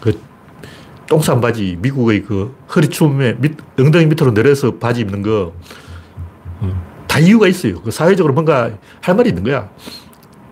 그 0.01 0.19
똥싼 1.07 1.41
바지, 1.41 1.77
미국의 1.81 2.23
그 2.25 2.57
허리춤에 2.75 3.37
밑, 3.39 3.57
엉덩이 3.79 4.07
밑으로 4.07 4.33
내려서 4.35 4.77
바지 4.77 5.03
입는 5.03 5.23
거, 5.23 5.53
어, 6.61 6.85
이유가 7.21 7.47
있어요. 7.47 7.81
그 7.81 7.91
사회적으로 7.91 8.35
뭔가 8.35 8.73
할 9.01 9.15
말이 9.15 9.29
있는 9.29 9.45
거야. 9.45 9.71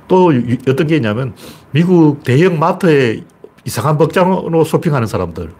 또 0.06 0.32
어떤 0.68 0.86
게 0.86 0.96
있냐면 0.96 1.34
미국 1.74 2.22
대형 2.22 2.60
마트에 2.60 3.24
이상한 3.64 3.98
복장으로 3.98 4.62
쇼핑하는 4.62 5.08
사람들. 5.08 5.50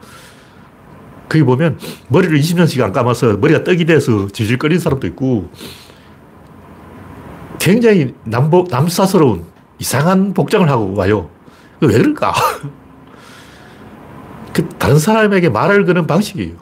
거기 1.29 1.43
보면 1.43 1.77
머리를 2.07 2.39
20년씩 2.39 2.81
안 2.83 2.93
감아서 2.93 3.37
머리가 3.37 3.65
떡이 3.65 3.85
돼서 3.85 4.29
질질거리는 4.29 4.81
사람도 4.81 5.09
있고 5.09 5.51
굉장히 7.59 8.15
남복, 8.23 8.69
남사스러운 8.71 9.45
이상한 9.81 10.35
복장을 10.35 10.69
하고 10.71 10.95
와요. 10.95 11.31
왜 11.81 11.99
그럴까? 11.99 12.33
그 14.55 14.69
다른 14.79 15.01
사람에게 15.01 15.49
말을 15.49 15.85
거는 15.85 16.07
방식이에요. 16.07 16.55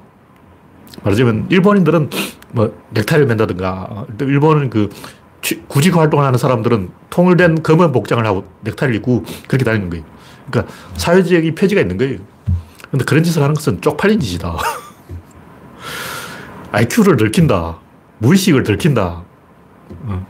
말하자면 1.02 1.48
일본인들은 1.50 2.08
뭐 2.52 2.74
넥타이를 2.88 3.26
맨다든가 3.26 4.06
일본은 4.18 4.70
그 4.70 4.88
구직 5.68 5.96
활동을 5.96 6.24
하는 6.24 6.38
사람들은 6.38 6.90
통을 7.10 7.36
된 7.36 7.62
검은 7.62 7.92
복장을 7.92 8.24
하고 8.24 8.44
넥타이를 8.62 8.96
입고 8.96 9.24
그렇게 9.48 9.64
다니는 9.64 9.90
거예요. 9.90 10.04
그러니까 10.50 10.72
사회적인 10.96 11.54
표지가 11.54 11.80
있는 11.80 11.98
거예요. 11.98 12.18
근데 12.90 13.04
그런 13.04 13.24
짓을 13.24 13.42
하는 13.42 13.54
것은 13.54 13.80
쪽팔린 13.80 14.20
짓이다. 14.20 14.56
IQ를 16.72 17.16
들킨다. 17.16 17.78
무의식을 18.18 18.62
들킨다. 18.62 19.24
어. 20.04 20.26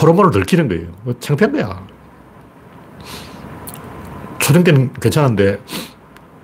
호르몬을 0.00 0.30
들키는 0.30 0.68
거예요. 0.68 0.88
뭐 1.02 1.14
창피한 1.18 1.52
거야. 1.52 1.84
초등 4.38 4.64
때는 4.64 4.92
괜찮은데 4.94 5.60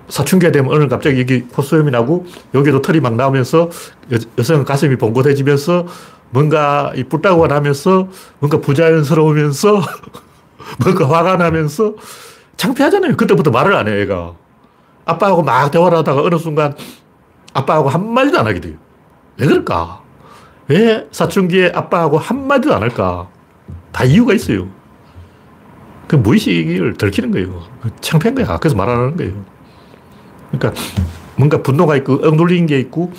사춘기가 0.09 0.53
되면 0.53 0.73
어느 0.73 0.88
갑자기 0.88 1.21
여기 1.21 1.45
호수염이 1.57 1.90
나고 1.90 2.27
여기도 2.55 2.81
털이 2.81 3.01
막 3.01 3.14
나오면서 3.14 3.71
여, 4.12 4.42
성은 4.42 4.64
가슴이 4.64 4.97
봉고해지면서 4.97 5.87
뭔가 6.31 6.92
이 6.95 7.05
뿔따구가 7.05 7.49
나면서 7.49 8.09
뭔가 8.38 8.61
부자연스러우면서 8.61 9.81
뭔가 10.83 11.09
화가 11.09 11.37
나면서 11.37 11.95
창피하잖아요. 12.57 13.16
그때부터 13.16 13.51
말을 13.51 13.75
안 13.75 13.88
해, 13.88 14.01
애가. 14.03 14.35
아빠하고 15.05 15.42
막 15.42 15.71
대화를 15.71 15.99
하다가 15.99 16.23
어느 16.23 16.37
순간 16.37 16.75
아빠하고 17.53 17.88
한마디도 17.88 18.38
안 18.38 18.47
하게 18.47 18.61
돼요. 18.61 18.75
왜 19.38 19.47
그럴까? 19.47 20.03
왜 20.69 21.07
사춘기에 21.12 21.73
아빠하고 21.75 22.19
한마디도 22.19 22.75
안 22.75 22.83
할까? 22.83 23.29
다 23.92 24.05
이유가 24.05 24.35
있어요. 24.35 24.69
그 26.09 26.16
무의식을 26.16 26.95
들키는 26.95 27.31
거예요. 27.31 27.62
그 27.83 27.90
창피한 28.01 28.35
거야. 28.35 28.57
그래서 28.59 28.77
말 28.77 28.88
안 28.88 28.99
하는 28.99 29.16
거예요. 29.16 29.33
그러니까 30.51 30.81
뭔가 31.37 31.63
분노가 31.63 31.97
있고 31.97 32.15
억눌린 32.15 32.67
게 32.67 32.79
있고 32.81 33.13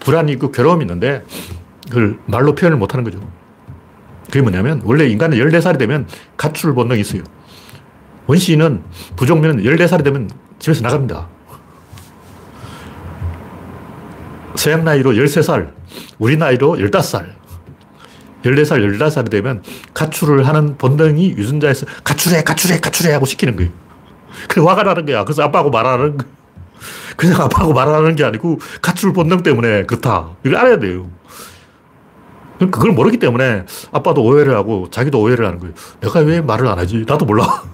불안이 0.00 0.32
있고 0.32 0.50
괴로움이 0.50 0.84
있는데 0.84 1.24
그걸 1.88 2.18
말로 2.26 2.54
표현을 2.54 2.78
못 2.78 2.92
하는 2.94 3.04
거죠. 3.04 3.20
그게 4.26 4.40
뭐냐면 4.40 4.80
원래 4.84 5.06
인간은 5.06 5.38
14살이 5.38 5.78
되면 5.78 6.06
가출 6.36 6.74
본능이 6.74 7.00
있어요. 7.00 7.22
원시인은 8.26 8.82
부족민은 9.16 9.62
14살이 9.62 10.04
되면 10.04 10.30
집에서 10.58 10.82
나갑니다. 10.82 11.28
서양 14.54 14.84
나이로 14.84 15.12
13살, 15.12 15.72
우리 16.18 16.36
나이로 16.36 16.76
15살. 16.76 17.42
14살, 18.44 18.98
15살이 18.98 19.30
되면 19.30 19.62
가출을 19.94 20.46
하는 20.46 20.76
본능이 20.76 21.30
유전자에서 21.30 21.86
가출해, 22.02 22.42
가출해, 22.42 22.80
가출해 22.80 23.12
하고 23.12 23.26
시키는 23.26 23.56
거예요. 23.56 23.70
그래 24.48 24.64
화가 24.64 24.82
나는 24.82 25.06
거야. 25.06 25.24
그래서 25.24 25.42
아빠하고 25.42 25.70
말하는 25.70 26.16
거 26.16 26.24
그냥 27.16 27.40
아빠하고 27.42 27.72
말하는 27.72 28.16
게 28.16 28.24
아니고 28.24 28.58
가출 28.80 29.12
본능 29.12 29.42
때문에 29.42 29.84
그렇다. 29.84 30.30
이걸 30.44 30.56
알아야 30.58 30.78
돼요. 30.78 31.10
그걸 32.58 32.92
모르기 32.92 33.18
때문에 33.18 33.64
아빠도 33.90 34.22
오해를 34.22 34.54
하고 34.54 34.88
자기도 34.90 35.20
오해를 35.20 35.46
하는 35.46 35.58
거예요. 35.58 35.74
내가 36.00 36.20
왜 36.20 36.40
말을 36.40 36.66
안 36.68 36.78
하지? 36.78 37.04
나도 37.06 37.24
몰라. 37.24 37.64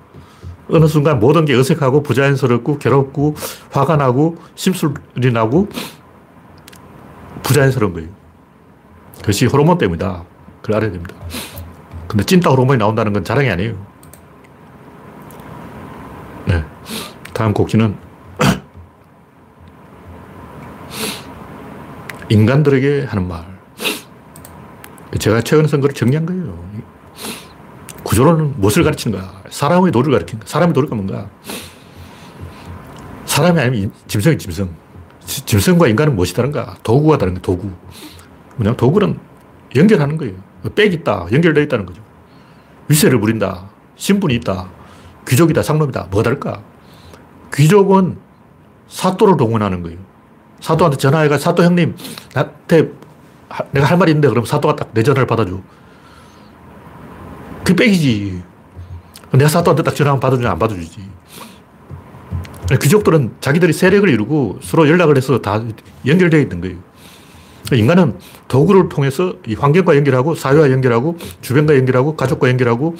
어느 0.70 0.86
순간 0.86 1.18
모든 1.18 1.44
게 1.44 1.54
어색하고 1.54 2.02
부자연스럽고 2.02 2.78
괴롭고 2.78 3.34
화가 3.70 3.96
나고 3.96 4.36
심술이 4.54 5.32
나고 5.32 5.68
부자연스러운 7.42 7.92
거예요. 7.94 8.08
그것이 9.20 9.46
호르몬 9.46 9.78
때문이다. 9.78 10.24
그걸 10.62 10.76
알아야 10.76 10.92
됩니다. 10.92 11.14
근데 12.06 12.24
찐따 12.24 12.50
호르몬이 12.50 12.78
나온다는 12.78 13.12
건 13.12 13.24
자랑이 13.24 13.50
아니에요. 13.50 13.74
네. 16.46 16.64
다음 17.34 17.52
곡지는 17.52 17.96
인간들에게 22.28 23.04
하는 23.04 23.28
말. 23.28 23.58
제가 25.18 25.40
최근 25.42 25.66
선거를 25.66 25.94
정리한 25.94 26.26
거예요. 26.26 26.68
구조론은 28.02 28.60
무엇을 28.60 28.84
가르치는가? 28.84 29.42
사람의 29.50 29.92
도를 29.92 30.12
가르치는 30.12 30.42
사람의 30.44 30.74
도리가 30.74 30.94
뭔가? 30.94 31.28
사람이 33.24 33.60
아니면 33.60 33.92
짐승이 34.06 34.38
짐승. 34.38 34.68
짐승과 35.20 35.88
인간은 35.88 36.16
무엇이 36.16 36.34
다른가? 36.34 36.76
도구가 36.82 37.18
다른 37.18 37.34
거 37.34 37.40
도구. 37.40 37.70
뭐냐 38.56 38.76
도구는 38.76 39.18
연결하는 39.76 40.16
거예요. 40.16 40.34
빽 40.74 40.92
있다. 40.92 41.26
연결되어 41.32 41.64
있다는 41.64 41.86
거죠. 41.86 42.02
위세를 42.88 43.20
부린다. 43.20 43.68
신분이 43.96 44.34
있다. 44.36 44.68
귀족이다. 45.28 45.62
상놈이다. 45.62 46.08
뭐가 46.10 46.22
다를까? 46.22 46.62
귀족은 47.54 48.18
사또를 48.88 49.36
동원하는 49.36 49.82
거예요. 49.82 49.98
사또한테 50.60 50.96
전화해가 50.98 51.38
사또 51.38 51.62
형님, 51.62 51.96
나한테 52.34 52.92
내가 53.70 53.86
할 53.86 53.96
말이 53.98 54.10
있는데 54.12 54.28
그럼 54.28 54.44
사또가 54.44 54.76
딱 54.76 54.90
내 54.92 55.02
전화를 55.02 55.26
받아줘. 55.26 55.60
그 57.64 57.74
빽이지. 57.74 58.42
내가 59.32 59.48
사또한테 59.48 59.82
딱 59.82 59.94
전화 59.94 60.18
받아주냐 60.18 60.50
안 60.50 60.58
받아주지. 60.58 61.08
귀족들은 62.82 63.36
자기들이 63.40 63.72
세력을 63.72 64.08
이루고 64.08 64.58
서로 64.62 64.88
연락을 64.88 65.16
해서 65.16 65.40
다 65.40 65.62
연결되어 66.06 66.40
있는 66.40 66.60
거예요. 66.60 66.76
인간은 67.72 68.18
도구를 68.48 68.88
통해서 68.88 69.34
이 69.46 69.54
환경과 69.54 69.96
연결하고 69.96 70.34
사회와 70.34 70.70
연결하고 70.70 71.18
주변과 71.42 71.76
연결하고 71.76 72.16
가족과 72.16 72.48
연결하고 72.48 72.96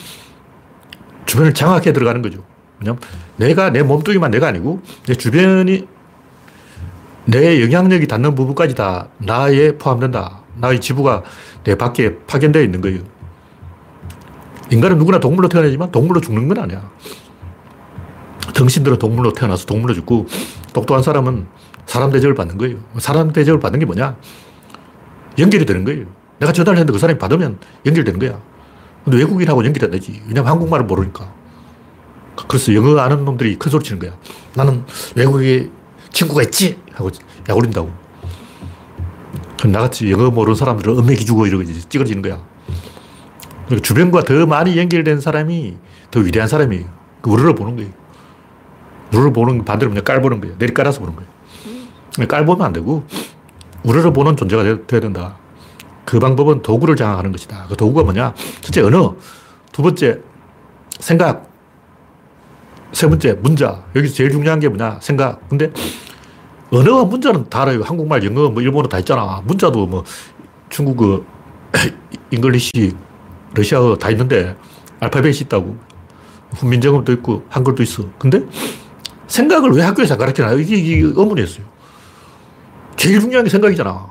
주변을 1.27 1.55
장악해 1.55 1.93
들어가는 1.93 2.21
거죠. 2.23 2.45
왜냐면 2.81 3.01
내가 3.37 3.71
내 3.71 3.83
몸뚱이만 3.83 4.31
내가 4.31 4.49
아니고 4.49 4.81
내 5.07 5.15
주변이 5.15 5.87
내 7.29 7.61
영향력이 7.63 8.07
닿는 8.07 8.35
부분까지 8.35 8.75
다 8.75 9.09
나에 9.19 9.73
포함된다. 9.73 10.41
나의 10.57 10.81
지부가 10.81 11.23
내 11.63 11.77
밖에 11.77 12.17
파견되어 12.27 12.63
있는 12.63 12.81
거예요. 12.81 13.01
인간은 14.71 14.97
누구나 14.97 15.21
동물로 15.21 15.51
태어나지만 15.51 15.93
동물로 15.93 16.23
죽는 16.23 16.49
건 16.49 16.59
아니야. 16.59 16.91
등신들은 18.55 18.99
동물로 18.99 19.35
태어나서 19.35 19.67
동물로 19.67 19.93
죽고 19.93 20.27
똑똑한 20.73 21.03
사람은 21.03 21.47
사람 21.85 22.11
대접을 22.11 22.35
받는 22.35 22.57
거예요. 22.57 22.79
사람 22.97 23.31
대접을 23.31 23.61
받는 23.61 23.79
게 23.79 23.85
뭐냐? 23.85 24.17
연결이 25.39 25.67
되는 25.67 25.85
거예요. 25.85 26.07
내가 26.39 26.53
전화를 26.53 26.79
했는데 26.79 26.95
그 26.95 26.99
사람이 26.99 27.19
받으면 27.19 27.59
연결되는 27.85 28.19
거야. 28.21 28.41
근데 29.05 29.19
외국인하고 29.19 29.67
연결이 29.67 29.85
안 29.85 29.91
되지. 29.91 30.23
왜냐면 30.27 30.51
한국말을 30.51 30.87
모르니까. 30.87 31.31
그래서 32.49 32.73
영어 32.75 32.99
아는 32.99 33.27
놈들이 33.27 33.59
큰 33.59 33.71
소리 33.71 33.85
치는 33.85 33.99
거야. 34.01 34.17
나는 34.55 34.85
외국에 35.15 35.71
친구가 36.19 36.43
있지? 36.45 36.81
하고 36.95 37.11
약올린다고. 37.49 37.91
나같이 39.67 40.11
영어 40.11 40.31
모르는 40.31 40.57
사람들은 40.57 40.99
음맥이 40.99 41.25
주고 41.25 41.47
이러고 41.47 41.65
찌그러지는 41.65 42.23
거야. 42.23 42.43
그러니까 43.67 43.87
주변과 43.87 44.23
더 44.23 44.47
많이 44.47 44.77
연결된 44.77 45.21
사람이 45.21 45.77
더 46.11 46.21
위대한 46.21 46.49
사람이에요. 46.49 46.87
그 47.21 47.31
우르르 47.31 47.55
보는 47.55 47.77
거예요. 47.77 47.91
우르르 49.13 49.33
보는 49.33 49.65
반대로 49.65 49.91
그냥 49.91 50.05
깔보는 50.05 50.41
거예요. 50.41 50.59
내리 50.59 50.75
깔아서 50.75 51.01
보는 51.01 51.15
거예요. 51.15 52.27
깔보면 52.27 52.67
안 52.67 52.73
되고 52.73 53.05
우르르 53.85 54.13
보는 54.13 54.37
존재가 54.37 54.63
되어야 54.87 55.01
된다. 55.01 55.37
그 56.05 56.19
방법은 56.19 56.63
도구를 56.63 56.97
장악하는 56.97 57.31
것이다. 57.31 57.67
그 57.69 57.77
도구가 57.77 58.03
뭐냐? 58.03 58.35
첫째 58.61 58.81
언어, 58.81 59.15
두 59.71 59.83
번째 59.83 60.21
생각, 60.99 61.49
세 62.91 63.09
번째 63.09 63.35
문자. 63.35 63.85
여기서 63.95 64.15
제일 64.15 64.33
중요한 64.33 64.59
게 64.59 64.69
뭐냐? 64.69 64.99
생각. 65.01 65.49
근데 65.49 65.71
언어와 66.71 67.05
문자는 67.05 67.49
다 67.49 67.63
알아요. 67.63 67.83
한국말, 67.83 68.23
영어, 68.25 68.49
뭐 68.51 68.63
일본어 68.63 68.89
다 68.89 68.99
있잖아. 68.99 69.43
문자도 69.45 69.87
뭐 69.87 70.05
중국어, 70.69 71.23
English, 72.31 72.95
러시아어 73.55 73.97
다 73.97 74.11
있는데 74.11 74.57
알파벳이 75.01 75.39
있다고. 75.43 75.77
훈민정음도 76.57 77.13
있고 77.13 77.45
한글도 77.51 77.83
있어. 77.83 78.05
근데 78.19 78.43
생각을 79.27 79.71
왜 79.73 79.83
학교에서 79.83 80.17
가르치나? 80.17 80.53
이게, 80.53 80.77
이게 80.77 81.01
의문이었어요. 81.03 81.65
제일 82.97 83.21
중요한 83.21 83.45
게 83.45 83.51
생각이잖아. 83.51 84.07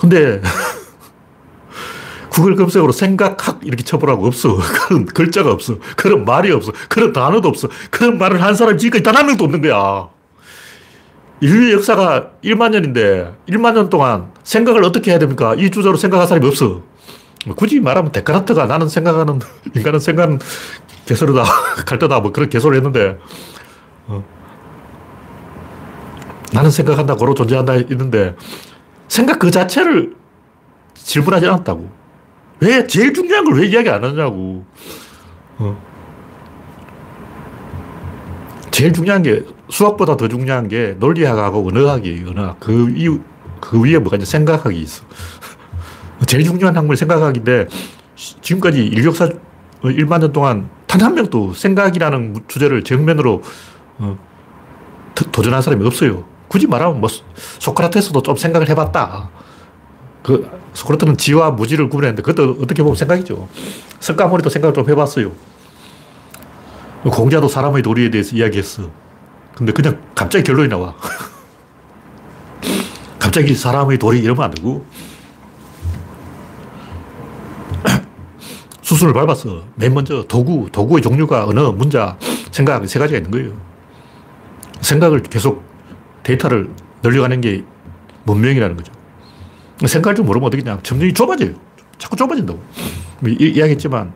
근데 0.00 0.40
구글 2.30 2.54
검색으로 2.54 2.92
생각학 2.92 3.60
이렇게 3.64 3.82
쳐보라고 3.82 4.26
없어. 4.26 4.56
그런 4.86 5.06
글자가 5.06 5.50
없어. 5.50 5.76
그런 5.96 6.24
말이 6.24 6.52
없어. 6.52 6.72
그런 6.88 7.12
단어도 7.12 7.48
없어. 7.48 7.68
그런 7.90 8.16
말을 8.18 8.40
한 8.42 8.54
사람이 8.54 8.78
지금까지 8.78 9.02
단 9.02 9.16
한 9.16 9.26
명도 9.26 9.44
없는 9.44 9.60
거야. 9.62 10.08
인류의 11.40 11.72
역사가 11.74 12.32
1만 12.42 12.70
년인데 12.70 13.32
1만 13.48 13.74
년 13.74 13.88
동안 13.88 14.32
생각을 14.42 14.82
어떻게 14.84 15.10
해야 15.12 15.18
됩니까? 15.18 15.54
이 15.56 15.70
주제로 15.70 15.96
생각할 15.96 16.26
사람이 16.26 16.46
없어. 16.46 16.82
굳이 17.56 17.80
말하면 17.80 18.10
데카르트가 18.12 18.66
나는 18.66 18.88
생각하는, 18.88 19.38
인간은 19.74 20.00
생각은 20.00 20.38
개소리다, 21.06 21.44
갈대다, 21.86 22.20
뭐 22.20 22.32
그런 22.32 22.48
개소리 22.48 22.76
했는데, 22.76 23.16
어. 24.08 24.22
나는 26.52 26.70
생각한다, 26.70 27.14
고로 27.14 27.34
존재한다 27.34 27.76
있는데, 27.76 28.34
생각 29.06 29.38
그 29.38 29.50
자체를 29.50 30.14
질문하지 30.94 31.46
않았다고. 31.46 31.88
왜, 32.60 32.86
제일 32.86 33.14
중요한 33.14 33.44
걸 33.44 33.54
왜 33.54 33.66
이야기 33.68 33.88
안 33.88 34.02
하냐고. 34.04 34.66
어. 35.58 35.80
제일 38.70 38.92
중요한 38.92 39.22
게, 39.22 39.42
수학보다 39.70 40.16
더 40.16 40.28
중요한 40.28 40.68
게 40.68 40.96
논리학하고 40.98 41.66
언어학이에요, 41.68 42.30
언어학. 42.30 42.60
그, 42.60 42.92
이, 42.96 43.08
그 43.60 43.82
위에 43.82 43.98
뭐가 43.98 44.16
이제 44.16 44.26
생각학이 44.26 44.80
있어. 44.80 45.04
제일 46.26 46.44
중요한 46.44 46.76
학문이 46.76 46.96
생각학인데, 46.96 47.68
지금까지 48.16 48.84
인류 48.84 49.08
역사 49.08 49.28
1만 49.82 50.20
년 50.20 50.32
동안 50.32 50.70
단 50.88 51.02
한 51.02 51.14
명도 51.14 51.52
생각이라는 51.52 52.44
주제를 52.48 52.82
정면으로 52.82 53.42
어, 53.98 54.18
도전한 55.30 55.62
사람이 55.62 55.86
없어요. 55.86 56.24
굳이 56.48 56.66
말하면 56.66 57.00
뭐 57.00 57.10
소크라테스도 57.58 58.22
좀 58.22 58.36
생각을 58.36 58.68
해봤다. 58.70 59.28
그 60.22 60.50
소크라테는 60.72 61.18
지와 61.18 61.50
무지를 61.50 61.88
구분했는데 61.88 62.22
그것도 62.22 62.62
어떻게 62.62 62.82
보면 62.82 62.96
생각이죠. 62.96 63.48
석가모니도 64.00 64.48
생각을 64.48 64.74
좀 64.74 64.88
해봤어요. 64.88 65.30
공자도 67.04 67.48
사람의 67.48 67.82
도리에 67.82 68.10
대해서 68.10 68.34
이야기했어. 68.34 68.90
근데 69.58 69.72
그냥 69.72 70.00
갑자기 70.14 70.44
결론이 70.44 70.68
나와. 70.68 70.94
갑자기 73.18 73.56
사람의 73.56 73.98
도리 73.98 74.20
이러면 74.20 74.44
안 74.44 74.52
되고 74.52 74.86
수순을 78.82 79.12
밟았어. 79.12 79.64
맨 79.74 79.94
먼저 79.94 80.22
도구, 80.28 80.68
도구의 80.70 81.02
종류가 81.02 81.46
언어, 81.46 81.72
문자, 81.72 82.16
생각 82.52 82.86
세 82.86 83.00
가지가 83.00 83.18
있는 83.18 83.32
거예요. 83.32 83.60
생각을 84.80 85.24
계속 85.24 85.64
데이터를 86.22 86.70
늘려가는 87.02 87.40
게 87.40 87.64
문명이라는 88.26 88.76
거죠. 88.76 88.92
생각을 89.84 90.14
좀 90.14 90.26
모르면 90.26 90.46
어떻게냐. 90.46 90.78
점점 90.84 91.12
좁아져요. 91.12 91.54
자꾸 91.98 92.14
좁아진다고. 92.14 92.62
뭐 93.18 93.28
이, 93.28 93.34
이야기했지만 93.40 94.12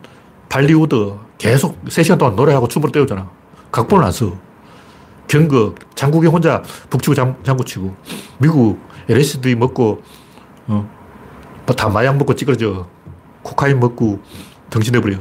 발리우드 0.49 1.15
계속 1.37 1.85
3시간 1.87 2.17
동안 2.17 2.37
노래하고 2.37 2.69
춤을 2.69 2.93
때우잖아. 2.93 3.29
각본을 3.73 4.05
안 4.05 4.13
써. 4.13 4.52
경극, 5.29 5.77
장국이 5.95 6.27
혼자 6.27 6.63
북치고 6.91 7.15
장, 7.15 7.37
장구 7.43 7.65
치고. 7.65 7.95
미국 8.39 8.79
LSD 9.09 9.55
먹고, 9.55 10.03
어, 10.67 10.89
뭐다 11.67 11.89
마약 11.89 12.17
먹고 12.17 12.35
찌그러져. 12.35 12.89
코카인 13.43 13.81
먹고 13.81 14.21
정신해버려. 14.71 15.19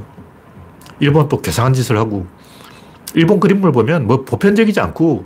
일본 0.99 1.27
또 1.29 1.41
괴상한 1.41 1.73
짓을 1.73 1.97
하고. 1.97 2.27
일본 3.13 3.39
그림을 3.39 3.71
보면 3.71 4.07
뭐 4.07 4.23
보편적이지 4.23 4.79
않고 4.79 5.25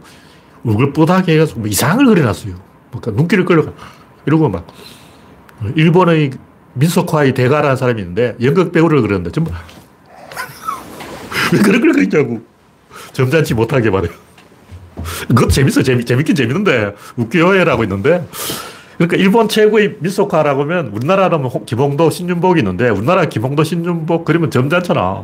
울긋불긋하게 0.64 1.34
해가지고 1.34 1.62
뭐 1.62 1.70
이상을 1.70 2.04
그려놨어요. 2.06 2.56
그러니까 2.90 3.12
눈길을 3.12 3.46
끌려가. 3.46 3.74
이러고 4.26 4.50
막 4.50 4.66
일본의 5.76 6.32
민소카이 6.74 7.34
대가라는 7.34 7.76
사람이 7.76 8.02
있는데 8.02 8.36
연극 8.42 8.72
배우를 8.72 9.02
그렸는데 9.02 9.32
전부 9.32 9.52
왜 11.54 11.60
그런 11.60 11.82
걸 11.82 11.92
그리냐고. 11.92 12.42
점잖지 13.14 13.54
못하게 13.54 13.90
말해요. 13.90 14.25
그것 15.28 15.50
재밌어. 15.50 15.84
재미, 15.84 16.06
재밌긴 16.06 16.36
재밌는데 16.36 16.96
웃겨요라고 17.18 17.84
있는데 17.84 18.26
그러니까 18.98 19.18
일본 19.18 19.50
최고의 19.50 19.98
미소카라고 20.00 20.62
하면 20.62 20.88
우리나라는 20.88 21.50
김홍도, 21.66 22.10
신윤복이 22.10 22.62
있는데 22.62 22.90
우리나라 22.90 23.26
김홍도, 23.26 23.64
신윤복 23.64 24.26
그림은 24.26 24.52
점잖잖아. 24.52 25.24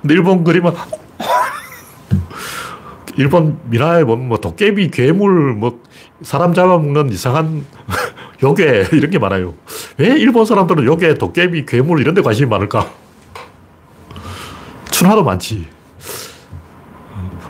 근데 0.00 0.14
일본 0.14 0.44
그림은 0.44 0.72
일본 3.16 3.58
민화에 3.64 4.04
보면 4.04 4.28
뭐 4.28 4.38
도깨비, 4.38 4.90
괴물, 4.90 5.54
뭐 5.54 5.80
사람 6.22 6.54
잡아먹는 6.54 7.10
이상한 7.10 7.66
요괴 8.42 8.86
이런 8.92 9.10
게 9.10 9.18
많아요. 9.18 9.54
왜 9.98 10.18
일본 10.18 10.46
사람들은 10.46 10.84
요괴, 10.84 11.14
도깨비, 11.14 11.66
괴물 11.66 12.00
이런 12.00 12.14
데 12.14 12.22
관심이 12.22 12.48
많을까? 12.48 12.90
춘화도 14.90 15.24
많지. 15.24 15.66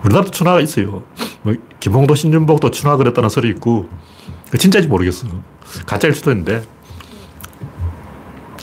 우리나라도 0.05 0.31
춘화가 0.33 0.61
있어요. 0.61 1.05
뭐 1.43 1.55
김홍도, 1.80 2.14
신윤복도 2.14 2.70
춘화 2.70 2.97
그랬다는 2.97 3.28
설이 3.28 3.49
있고 3.51 3.88
진짜인지 4.59 4.88
모르겠어. 4.88 5.26
가짜일 5.86 6.14
수도 6.14 6.30
있는데. 6.32 6.62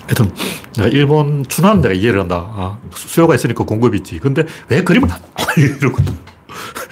하여튼, 0.03 0.32
내가 0.75 0.88
일본 0.88 1.45
춘화는 1.47 1.82
내가 1.82 1.93
이해를 1.93 2.21
한다. 2.21 2.47
아, 2.49 2.78
수요가 2.93 3.36
있으니까 3.36 3.63
공급이 3.65 3.97
있지. 3.97 4.19
근데 4.19 4.45
왜 4.69 4.84
그림을 4.84 5.09
안, 5.11 5.19
이러고. 5.57 5.97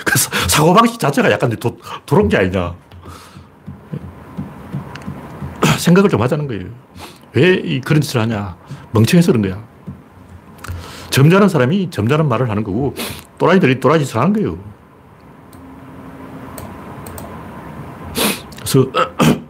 그 0.05 0.17
사고방식 0.49 0.99
자체가 0.99 1.31
약간 1.31 1.49
도, 1.57 1.77
도런 2.05 2.27
게 2.27 2.37
아니냐. 2.37 2.75
생각을 5.77 6.09
좀 6.09 6.21
하자는 6.21 6.47
거예요. 6.47 6.65
왜이 7.33 7.81
그런 7.81 8.01
짓을 8.01 8.21
하냐. 8.21 8.57
멍청해서 8.91 9.31
그런 9.31 9.47
거야. 9.47 9.63
점잖은 11.09 11.47
사람이 11.47 11.89
점잖은 11.91 12.27
말을 12.27 12.49
하는 12.49 12.63
거고, 12.63 12.95
또라이들이 13.37 13.79
또라이 13.79 13.99
짓을 13.99 14.19
하는 14.19 14.33
거예요. 14.33 14.57
그래서, 18.65 18.91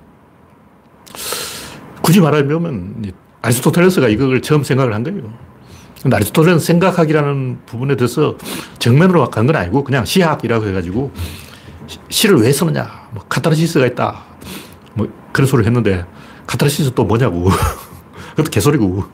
굳이 2.02 2.20
말하면, 2.20 3.14
아리스토텔레스가 3.42 4.10
이걸 4.10 4.42
처음 4.42 4.64
생각을 4.64 4.94
한 4.94 5.04
거예요. 5.04 5.34
근데 6.02 6.18
아리스토텔레는 6.18 6.60
생각학이라는 6.60 7.60
부분에 7.66 7.96
대해서 7.96 8.36
정면으로 8.80 9.30
간 9.30 9.48
건 9.48 9.56
아니고 9.56 9.84
그냥 9.84 10.06
시학이라고 10.06 10.68
해가지고 10.68 11.12
시를 12.10 12.38
왜 12.38 12.52
쓰느냐. 12.52 13.08
뭐 13.12 13.24
카타르시스가 13.30 13.86
있다. 13.88 14.24
뭐 14.94 15.08
그런 15.32 15.48
소리를 15.48 15.66
했는데 15.68 16.06
카타르시스 16.48 16.92
또 16.96 17.06
뭐냐고. 17.06 17.50
그것도 18.36 18.50
개소리고. 18.52 19.06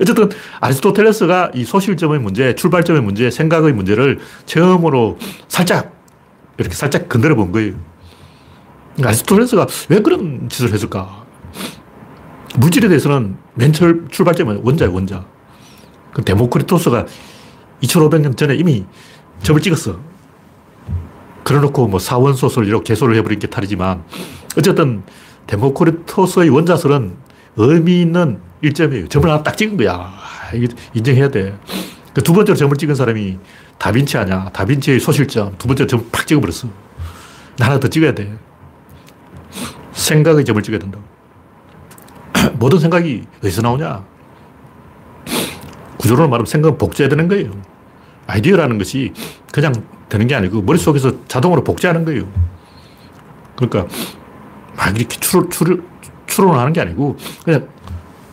어쨌든 0.00 0.28
아리스토텔레스가 0.60 1.52
이 1.54 1.64
소실점의 1.64 2.20
문제, 2.20 2.54
출발점의 2.54 3.02
문제, 3.02 3.30
생각의 3.30 3.72
문제를 3.72 4.20
처음으로 4.46 5.18
살짝 5.48 5.92
이렇게 6.58 6.74
살짝 6.74 7.08
건드려 7.08 7.34
본 7.34 7.50
거예요. 7.52 7.74
아리스토텔레스가 9.02 9.66
왜 9.88 10.00
그런 10.00 10.48
짓을 10.48 10.72
했을까? 10.72 11.24
물질에 12.56 12.88
대해서는 12.88 13.36
맨 13.54 13.72
출발점은 13.72 14.62
원자예요, 14.64 14.92
원자. 14.92 15.24
그 16.12 16.24
데모크리토스가 16.24 17.06
2500년 17.82 18.36
전에 18.36 18.56
이미 18.56 18.84
점을 19.42 19.60
찍었어. 19.60 20.00
그래놓고 21.44 21.86
뭐 21.86 21.98
사원소설 22.00 22.66
이렇게 22.66 22.92
개소를 22.92 23.16
해버린 23.16 23.38
게 23.38 23.46
탈이지만 23.46 24.02
어쨌든 24.56 25.02
데모크리토스의 25.46 26.50
원자설은 26.50 27.16
의미 27.56 28.00
있는 28.02 28.40
일점이에요. 28.62 29.08
점을 29.08 29.28
하나 29.30 29.42
딱 29.42 29.56
찍은 29.56 29.76
거야. 29.76 30.12
인정해야 30.94 31.28
돼. 31.30 31.56
그 32.14 32.22
두 32.22 32.32
번째로 32.32 32.56
점을 32.56 32.76
찍은 32.76 32.94
사람이 32.96 33.38
다빈치 33.78 34.18
아냐. 34.18 34.50
다빈치의 34.52 34.98
소실점. 35.00 35.54
두 35.56 35.68
번째로 35.68 35.86
점을 35.86 36.04
팍 36.10 36.26
찍어버렸어. 36.26 36.68
하나 37.60 37.78
더 37.78 37.88
찍어야 37.88 38.12
돼. 38.12 38.36
생각의 39.98 40.44
점을 40.44 40.62
찍어야 40.62 40.78
된다. 40.78 40.98
모든 42.58 42.78
생각이 42.78 43.24
어디서 43.42 43.62
나오냐? 43.62 44.04
구조론을 45.98 46.30
말하면 46.30 46.46
생각은 46.46 46.78
복제해야 46.78 47.08
되는 47.08 47.28
거예요. 47.28 47.50
아이디어라는 48.26 48.78
것이 48.78 49.12
그냥 49.52 49.74
되는 50.08 50.26
게 50.26 50.34
아니고 50.34 50.62
머릿속에서 50.62 51.12
자동으로 51.26 51.64
복제하는 51.64 52.04
거예요. 52.04 52.28
그러니까 53.56 53.92
막 54.76 54.96
이렇게 54.96 55.18
추론, 55.18 55.50
추론, 55.50 55.84
추론하는 56.26 56.72
게 56.72 56.80
아니고 56.80 57.16
그냥 57.44 57.68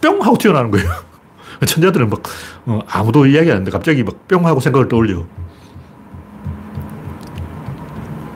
뿅 0.01 0.22
하고 0.22 0.38
튀어나오는 0.38 0.70
거예요. 0.72 0.89
천재들은 1.66 2.09
막 2.09 2.22
어, 2.66 2.80
아무도 2.88 3.26
이야기 3.26 3.49
안 3.49 3.55
하는데 3.55 3.72
갑자기 3.72 4.03
막 4.03 4.28
뿅 4.28 4.45
하고 4.45 4.59
생각을 4.59 4.88
떠올려. 4.88 5.24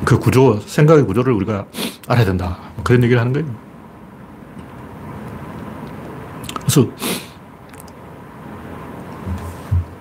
그 0.10 0.18
구조, 0.18 0.60
생각의 0.62 1.05
구조를 1.05 1.32
우리가 1.34 1.68
알아야 2.07 2.26
된다. 2.26 2.57
그런 2.84 3.03
얘기를 3.03 3.22
하는 3.22 3.32
거예요. 3.32 3.47
그래서 6.62 6.89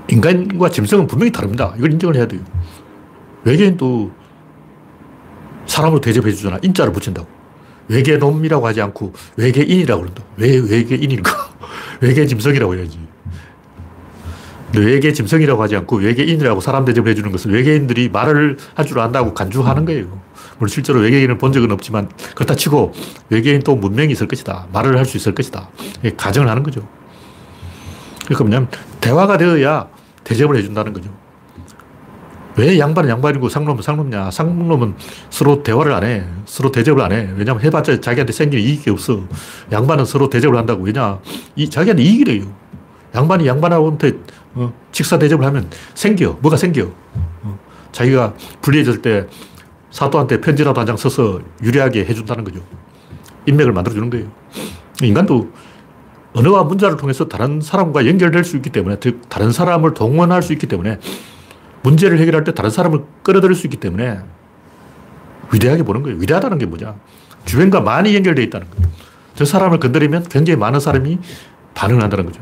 인간과 0.09 0.71
짐승은 0.71 1.07
분명히 1.09 1.31
다릅니다. 1.31 1.75
이걸 1.77 1.93
인정을 1.93 2.17
해야 2.17 2.27
돼요. 2.27 2.41
외계인도 3.45 4.11
사람으로 5.67 6.01
대접해 6.01 6.33
주잖아. 6.33 6.59
인자를 6.63 6.91
붙인다고. 6.95 7.29
외계놈이라고 7.89 8.67
하지 8.67 8.81
않고 8.81 9.13
외계인이라고 9.37 10.01
그런다. 10.01 10.23
왜 10.39 10.57
외계인일까? 10.57 11.31
외계 12.01 12.25
짐승이라고 12.25 12.77
해야지. 12.77 12.99
외계 14.77 15.13
짐승이라고 15.13 15.63
하지 15.63 15.77
않고 15.77 15.97
외계인이라고 15.97 16.61
사람 16.61 16.85
대접을 16.85 17.09
해주는 17.11 17.31
것은 17.33 17.51
외계인들이 17.53 18.09
말을 18.11 18.59
할 18.75 18.85
줄 18.87 18.99
안다고 19.01 19.35
간주하는 19.35 19.85
거예요. 19.85 20.21
물론 20.59 20.69
실제로 20.69 21.01
외계인을 21.01 21.39
본 21.39 21.53
적은 21.53 21.71
없지만 21.73 22.09
그렇다 22.35 22.55
치고 22.55 22.93
외계인 23.31 23.63
또 23.63 23.77
문명이 23.77 24.13
있을 24.13 24.27
것이다. 24.29 24.67
말을 24.73 24.97
할 24.99 25.05
수 25.05 25.17
있을 25.17 25.35
것이다. 25.35 25.69
가정을 26.17 26.49
하는 26.49 26.63
거죠. 26.63 26.87
그러니까 28.25 28.45
뭐냐면 28.45 28.69
대화가 29.01 29.39
되어야 29.39 29.89
대접을 30.25 30.57
해준다는 30.57 30.93
거죠. 30.93 31.11
왜 32.57 32.79
양반은 32.79 33.09
양반이고 33.09 33.49
상놈은 33.49 33.83
상놈이냐. 33.83 34.33
상놈은 34.33 34.95
서로 35.31 35.63
대화를 35.63 35.93
안 35.93 36.03
해. 36.05 36.25
서로 36.45 36.73
대접을 36.73 37.01
안 37.03 37.13
해. 37.13 37.29
왜냐면 37.37 37.63
해봤자 37.63 38.01
자기한테 38.01 38.33
생기는 38.33 38.65
이익이 38.65 38.91
없어. 38.91 39.23
양반은 39.71 40.05
서로 40.05 40.29
대접을 40.29 40.59
한다고. 40.59 40.83
왜냐. 40.83 41.21
이, 41.55 41.71
자기한테 41.71 42.03
이익이 42.03 42.25
돼요. 42.25 42.53
양반이 43.15 43.47
양반한테 43.47 44.13
어, 44.55 44.73
직사 44.93 45.19
대접을 45.19 45.45
하면 45.47 45.69
생겨. 45.95 46.39
뭐가 46.41 46.57
생겨. 46.57 46.91
어, 47.43 47.59
자기가 47.93 48.35
불리해질 48.61 49.03
때 49.03 49.27
사또한테 49.91 50.41
편지라도 50.41 50.81
한 50.81 50.87
장 50.87 50.97
써서 50.97 51.41
유리하게 51.63 52.05
해준다는 52.05 52.45
거죠. 52.45 52.61
인맥을 53.47 53.73
만들어주는 53.73 54.11
거예요. 54.11 54.27
인간도 55.03 55.51
언어와 56.35 56.65
문자를 56.65 56.97
통해서 56.97 57.27
다른 57.27 57.61
사람과 57.61 58.07
연결될 58.07 58.45
수 58.45 58.57
있기 58.57 58.71
때문에, 58.71 58.99
즉, 59.01 59.23
다른 59.29 59.51
사람을 59.51 59.95
동원할 59.95 60.43
수 60.43 60.53
있기 60.53 60.67
때문에, 60.67 60.99
문제를 61.83 62.19
해결할 62.19 62.45
때 62.45 62.53
다른 62.53 62.71
사람을 62.71 63.01
끌어들일 63.23 63.57
수 63.57 63.67
있기 63.67 63.79
때문에, 63.79 64.19
위대하게 65.53 65.83
보는 65.85 66.03
거예요. 66.03 66.19
위대하다는 66.19 66.59
게 66.59 66.67
뭐냐? 66.67 66.95
주변과 67.47 67.81
많이 67.81 68.15
연결되어 68.15 68.45
있다는 68.45 68.67
거예요. 68.71 68.89
저 69.35 69.45
사람을 69.47 69.79
건드리면 69.81 70.25
굉장히 70.25 70.59
많은 70.59 70.81
사람이 70.81 71.19
반응을 71.75 72.03
한다는 72.03 72.27
거죠. 72.27 72.41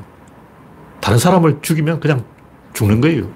다른 1.07 1.21
사람을 1.21 1.59
죽이면 1.63 2.01
그냥 2.01 2.25
죽는 2.73 3.01
거예요. 3.01 3.31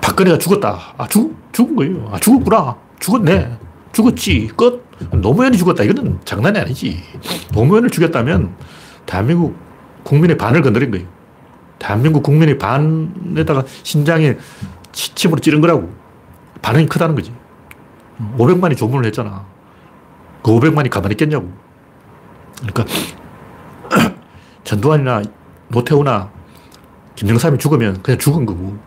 박근혜가 0.00 0.38
죽었다. 0.38 0.78
아, 0.96 1.08
죽, 1.08 1.36
죽은 1.50 1.74
거예요. 1.74 2.08
아, 2.12 2.20
죽었구나. 2.20 2.76
죽었네. 3.00 3.58
죽었지. 3.90 4.52
끝. 4.56 4.88
노무현이 5.10 5.58
죽었다. 5.58 5.82
이거는 5.82 6.20
장난이 6.24 6.56
아니지. 6.56 7.02
노무현을 7.52 7.90
죽였다면 7.90 8.54
대한민국 9.06 9.56
국민의 10.04 10.38
반을 10.38 10.62
건드린 10.62 10.92
거예요. 10.92 11.08
대한민국 11.80 12.22
국민의 12.22 12.56
반에다가 12.56 13.64
신장에 13.82 14.36
침으로 14.92 15.40
찌른 15.40 15.60
거라고. 15.60 15.92
반응이 16.62 16.86
크다는 16.86 17.16
거지. 17.16 17.34
500만이 18.38 18.76
조문을 18.76 19.04
했잖아. 19.06 19.44
그 20.44 20.52
500만이 20.52 20.90
가만히 20.90 21.14
있겠냐고. 21.14 21.52
그러니까 22.60 22.84
전두환이나 24.62 25.22
노태우나 25.70 26.30
김영삼이 27.16 27.58
죽으면 27.58 28.02
그냥 28.02 28.18
죽은 28.18 28.46
거고. 28.46 28.78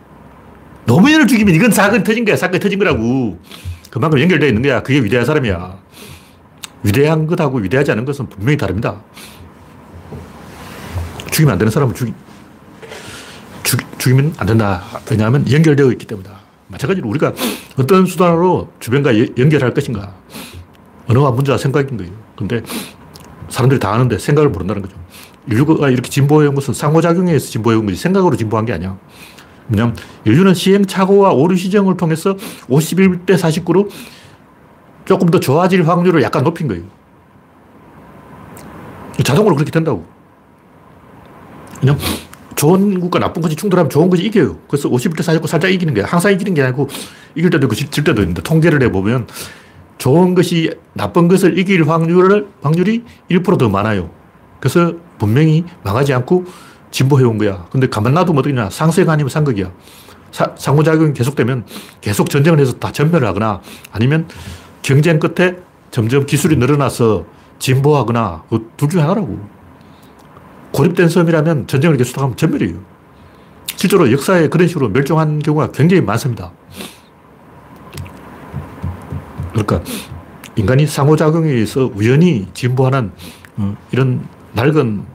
노무현을 0.86 1.28
죽이면 1.28 1.56
이건 1.56 1.72
사건이 1.72 2.04
터진 2.04 2.26
거야. 2.26 2.36
사건이 2.36 2.60
터진 2.60 2.80
거라고. 2.80 3.40
그만큼 3.90 4.20
연결되어 4.20 4.50
있는 4.50 4.62
거야. 4.62 4.82
그게 4.82 5.00
위대한 5.00 5.26
사람이야. 5.26 5.78
위대한 6.84 7.28
것하고 7.28 7.60
위대하지 7.60 7.92
않은 7.92 8.06
것은 8.06 8.28
분명히 8.28 8.58
다릅니다. 8.58 9.02
죽이면 11.32 11.54
안 11.54 11.58
되는 11.58 11.72
사람을 11.72 11.96
죽이, 11.96 12.14
죽, 13.64 13.80
죽이면 14.00 14.36
안 14.38 14.48
된다. 14.48 14.84
왜냐하면 15.10 15.50
연결되어 15.50 15.92
있기 15.94 16.06
때문이다. 16.06 16.34
마찬가지로 16.68 17.08
우리가 17.08 17.34
어떤 17.78 18.06
수단으로 18.06 18.72
주변과 18.80 19.18
연결할 19.38 19.74
것인가. 19.74 20.14
언어와 21.08 21.32
문제와 21.32 21.58
생각인 21.58 21.98
거예요. 21.98 22.12
근데 22.36 22.62
사람들이 23.50 23.80
다 23.80 23.94
아는데 23.94 24.18
생각을 24.18 24.50
모른다는 24.50 24.82
거죠. 24.82 25.03
인류가 25.48 25.90
이렇게 25.90 26.10
진보해 26.10 26.48
온 26.48 26.56
것은 26.56 26.74
상호작용에 26.74 27.32
의해서 27.32 27.50
진보해 27.50 27.76
온 27.76 27.86
거지 27.86 27.98
생각으로 27.98 28.36
진보한 28.36 28.66
게 28.66 28.74
아니야. 28.74 28.98
왜냐면 29.70 29.96
인류는 30.26 30.54
시행착오와 30.54 31.32
오류 31.32 31.56
시정을 31.56 31.98
통해서 31.98 32.36
51대 32.70 33.38
49로 33.38 33.90
조금 35.06 35.30
더 35.30 35.40
좋아질 35.40 35.88
확률을 35.88 36.22
약간 36.22 36.44
높인 36.44 36.68
거예요. 36.68 36.84
자동으로 39.24 39.56
그렇게 39.56 39.72
된다고. 39.72 40.06
그냥 41.80 41.98
좋은 42.56 43.00
것과 43.02 43.20
나쁜 43.20 43.42
것이 43.42 43.56
충돌하면 43.56 43.90
좋은 43.90 44.10
것이 44.10 44.24
이겨요. 44.24 44.58
그래서 44.68 44.90
51대 44.90 45.22
49 45.22 45.48
살짝 45.48 45.72
이기는 45.72 45.94
거야. 45.94 46.06
항상 46.06 46.32
이기는 46.32 46.54
게 46.54 46.64
아니고 46.64 46.88
이길 47.36 47.50
때도 47.50 47.66
있고 47.66 47.76
질 47.76 48.04
때도 48.04 48.22
있는데 48.22 48.42
통계를 48.42 48.80
내보면 48.80 49.28
좋은 49.98 50.36
것이 50.36 50.72
나쁜 50.94 51.28
것을 51.28 51.58
이길 51.58 51.88
확률을, 51.88 52.48
확률이 52.62 53.04
1%더 53.30 53.70
많아요. 53.70 54.10
그래서 54.60 54.94
분명히 55.18 55.64
망하지 55.84 56.14
않고 56.14 56.46
진보해 56.92 57.24
온 57.24 57.38
거야. 57.38 57.66
근데 57.72 57.88
가만 57.88 58.14
놔두면 58.14 58.40
어떻게 58.40 58.54
냐. 58.54 58.70
상쇄가 58.70 59.14
아니면 59.14 59.30
상극이야. 59.30 59.72
사, 60.32 60.52
상호작용이 60.56 61.14
계속되면 61.14 61.66
계속 62.02 62.30
전쟁을 62.30 62.60
해서 62.60 62.74
다 62.74 62.92
전멸을 62.92 63.28
하거나 63.28 63.62
아니면 63.92 64.28
경쟁 64.82 65.20
끝에 65.20 65.58
점점 65.92 66.26
기술이 66.26 66.56
늘어나서 66.58 67.26
진보하거나 67.60 68.44
그 68.50 68.72
둘 68.78 68.90
중에 68.90 69.02
하나라고. 69.02 69.40
고립된 70.72 71.08
섬이라면 71.08 71.68
전쟁을 71.68 71.98
계속하면 71.98 72.36
전멸이에요. 72.36 72.80
실제로 73.76 74.12
역사에 74.12 74.48
그런 74.48 74.68
식으로 74.68 74.90
멸종한 74.90 75.40
경우가 75.40 75.72
굉장히 75.72 76.02
많습니다. 76.02 76.52
그러니까 79.52 79.82
인간이 80.56 80.88
상호작용에 80.88 81.50
의해서 81.50 81.92
우연히 81.96 82.48
진보하는 82.54 83.12
어, 83.58 83.78
이런 83.92 84.28
낡은 84.54 85.06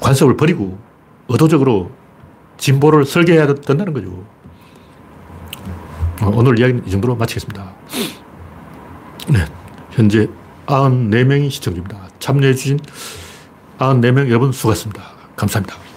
관습을 0.00 0.36
버리고 0.36 0.78
의도적으로 1.28 1.90
진보를 2.56 3.04
설계해야 3.04 3.46
된다는 3.54 3.92
거죠. 3.92 4.24
어, 6.22 6.30
오늘 6.32 6.58
이야기는 6.58 6.86
이 6.86 6.90
정도로 6.90 7.16
마치겠습니다. 7.16 7.72
네. 9.30 9.44
현재 9.90 10.28
94명이 10.66 11.50
시청 11.50 11.74
중입니다. 11.74 12.08
참여해주신 12.18 12.78
94명 13.78 14.28
여러분 14.28 14.52
수고하셨습니다. 14.52 15.02
감사합니다. 15.36 15.91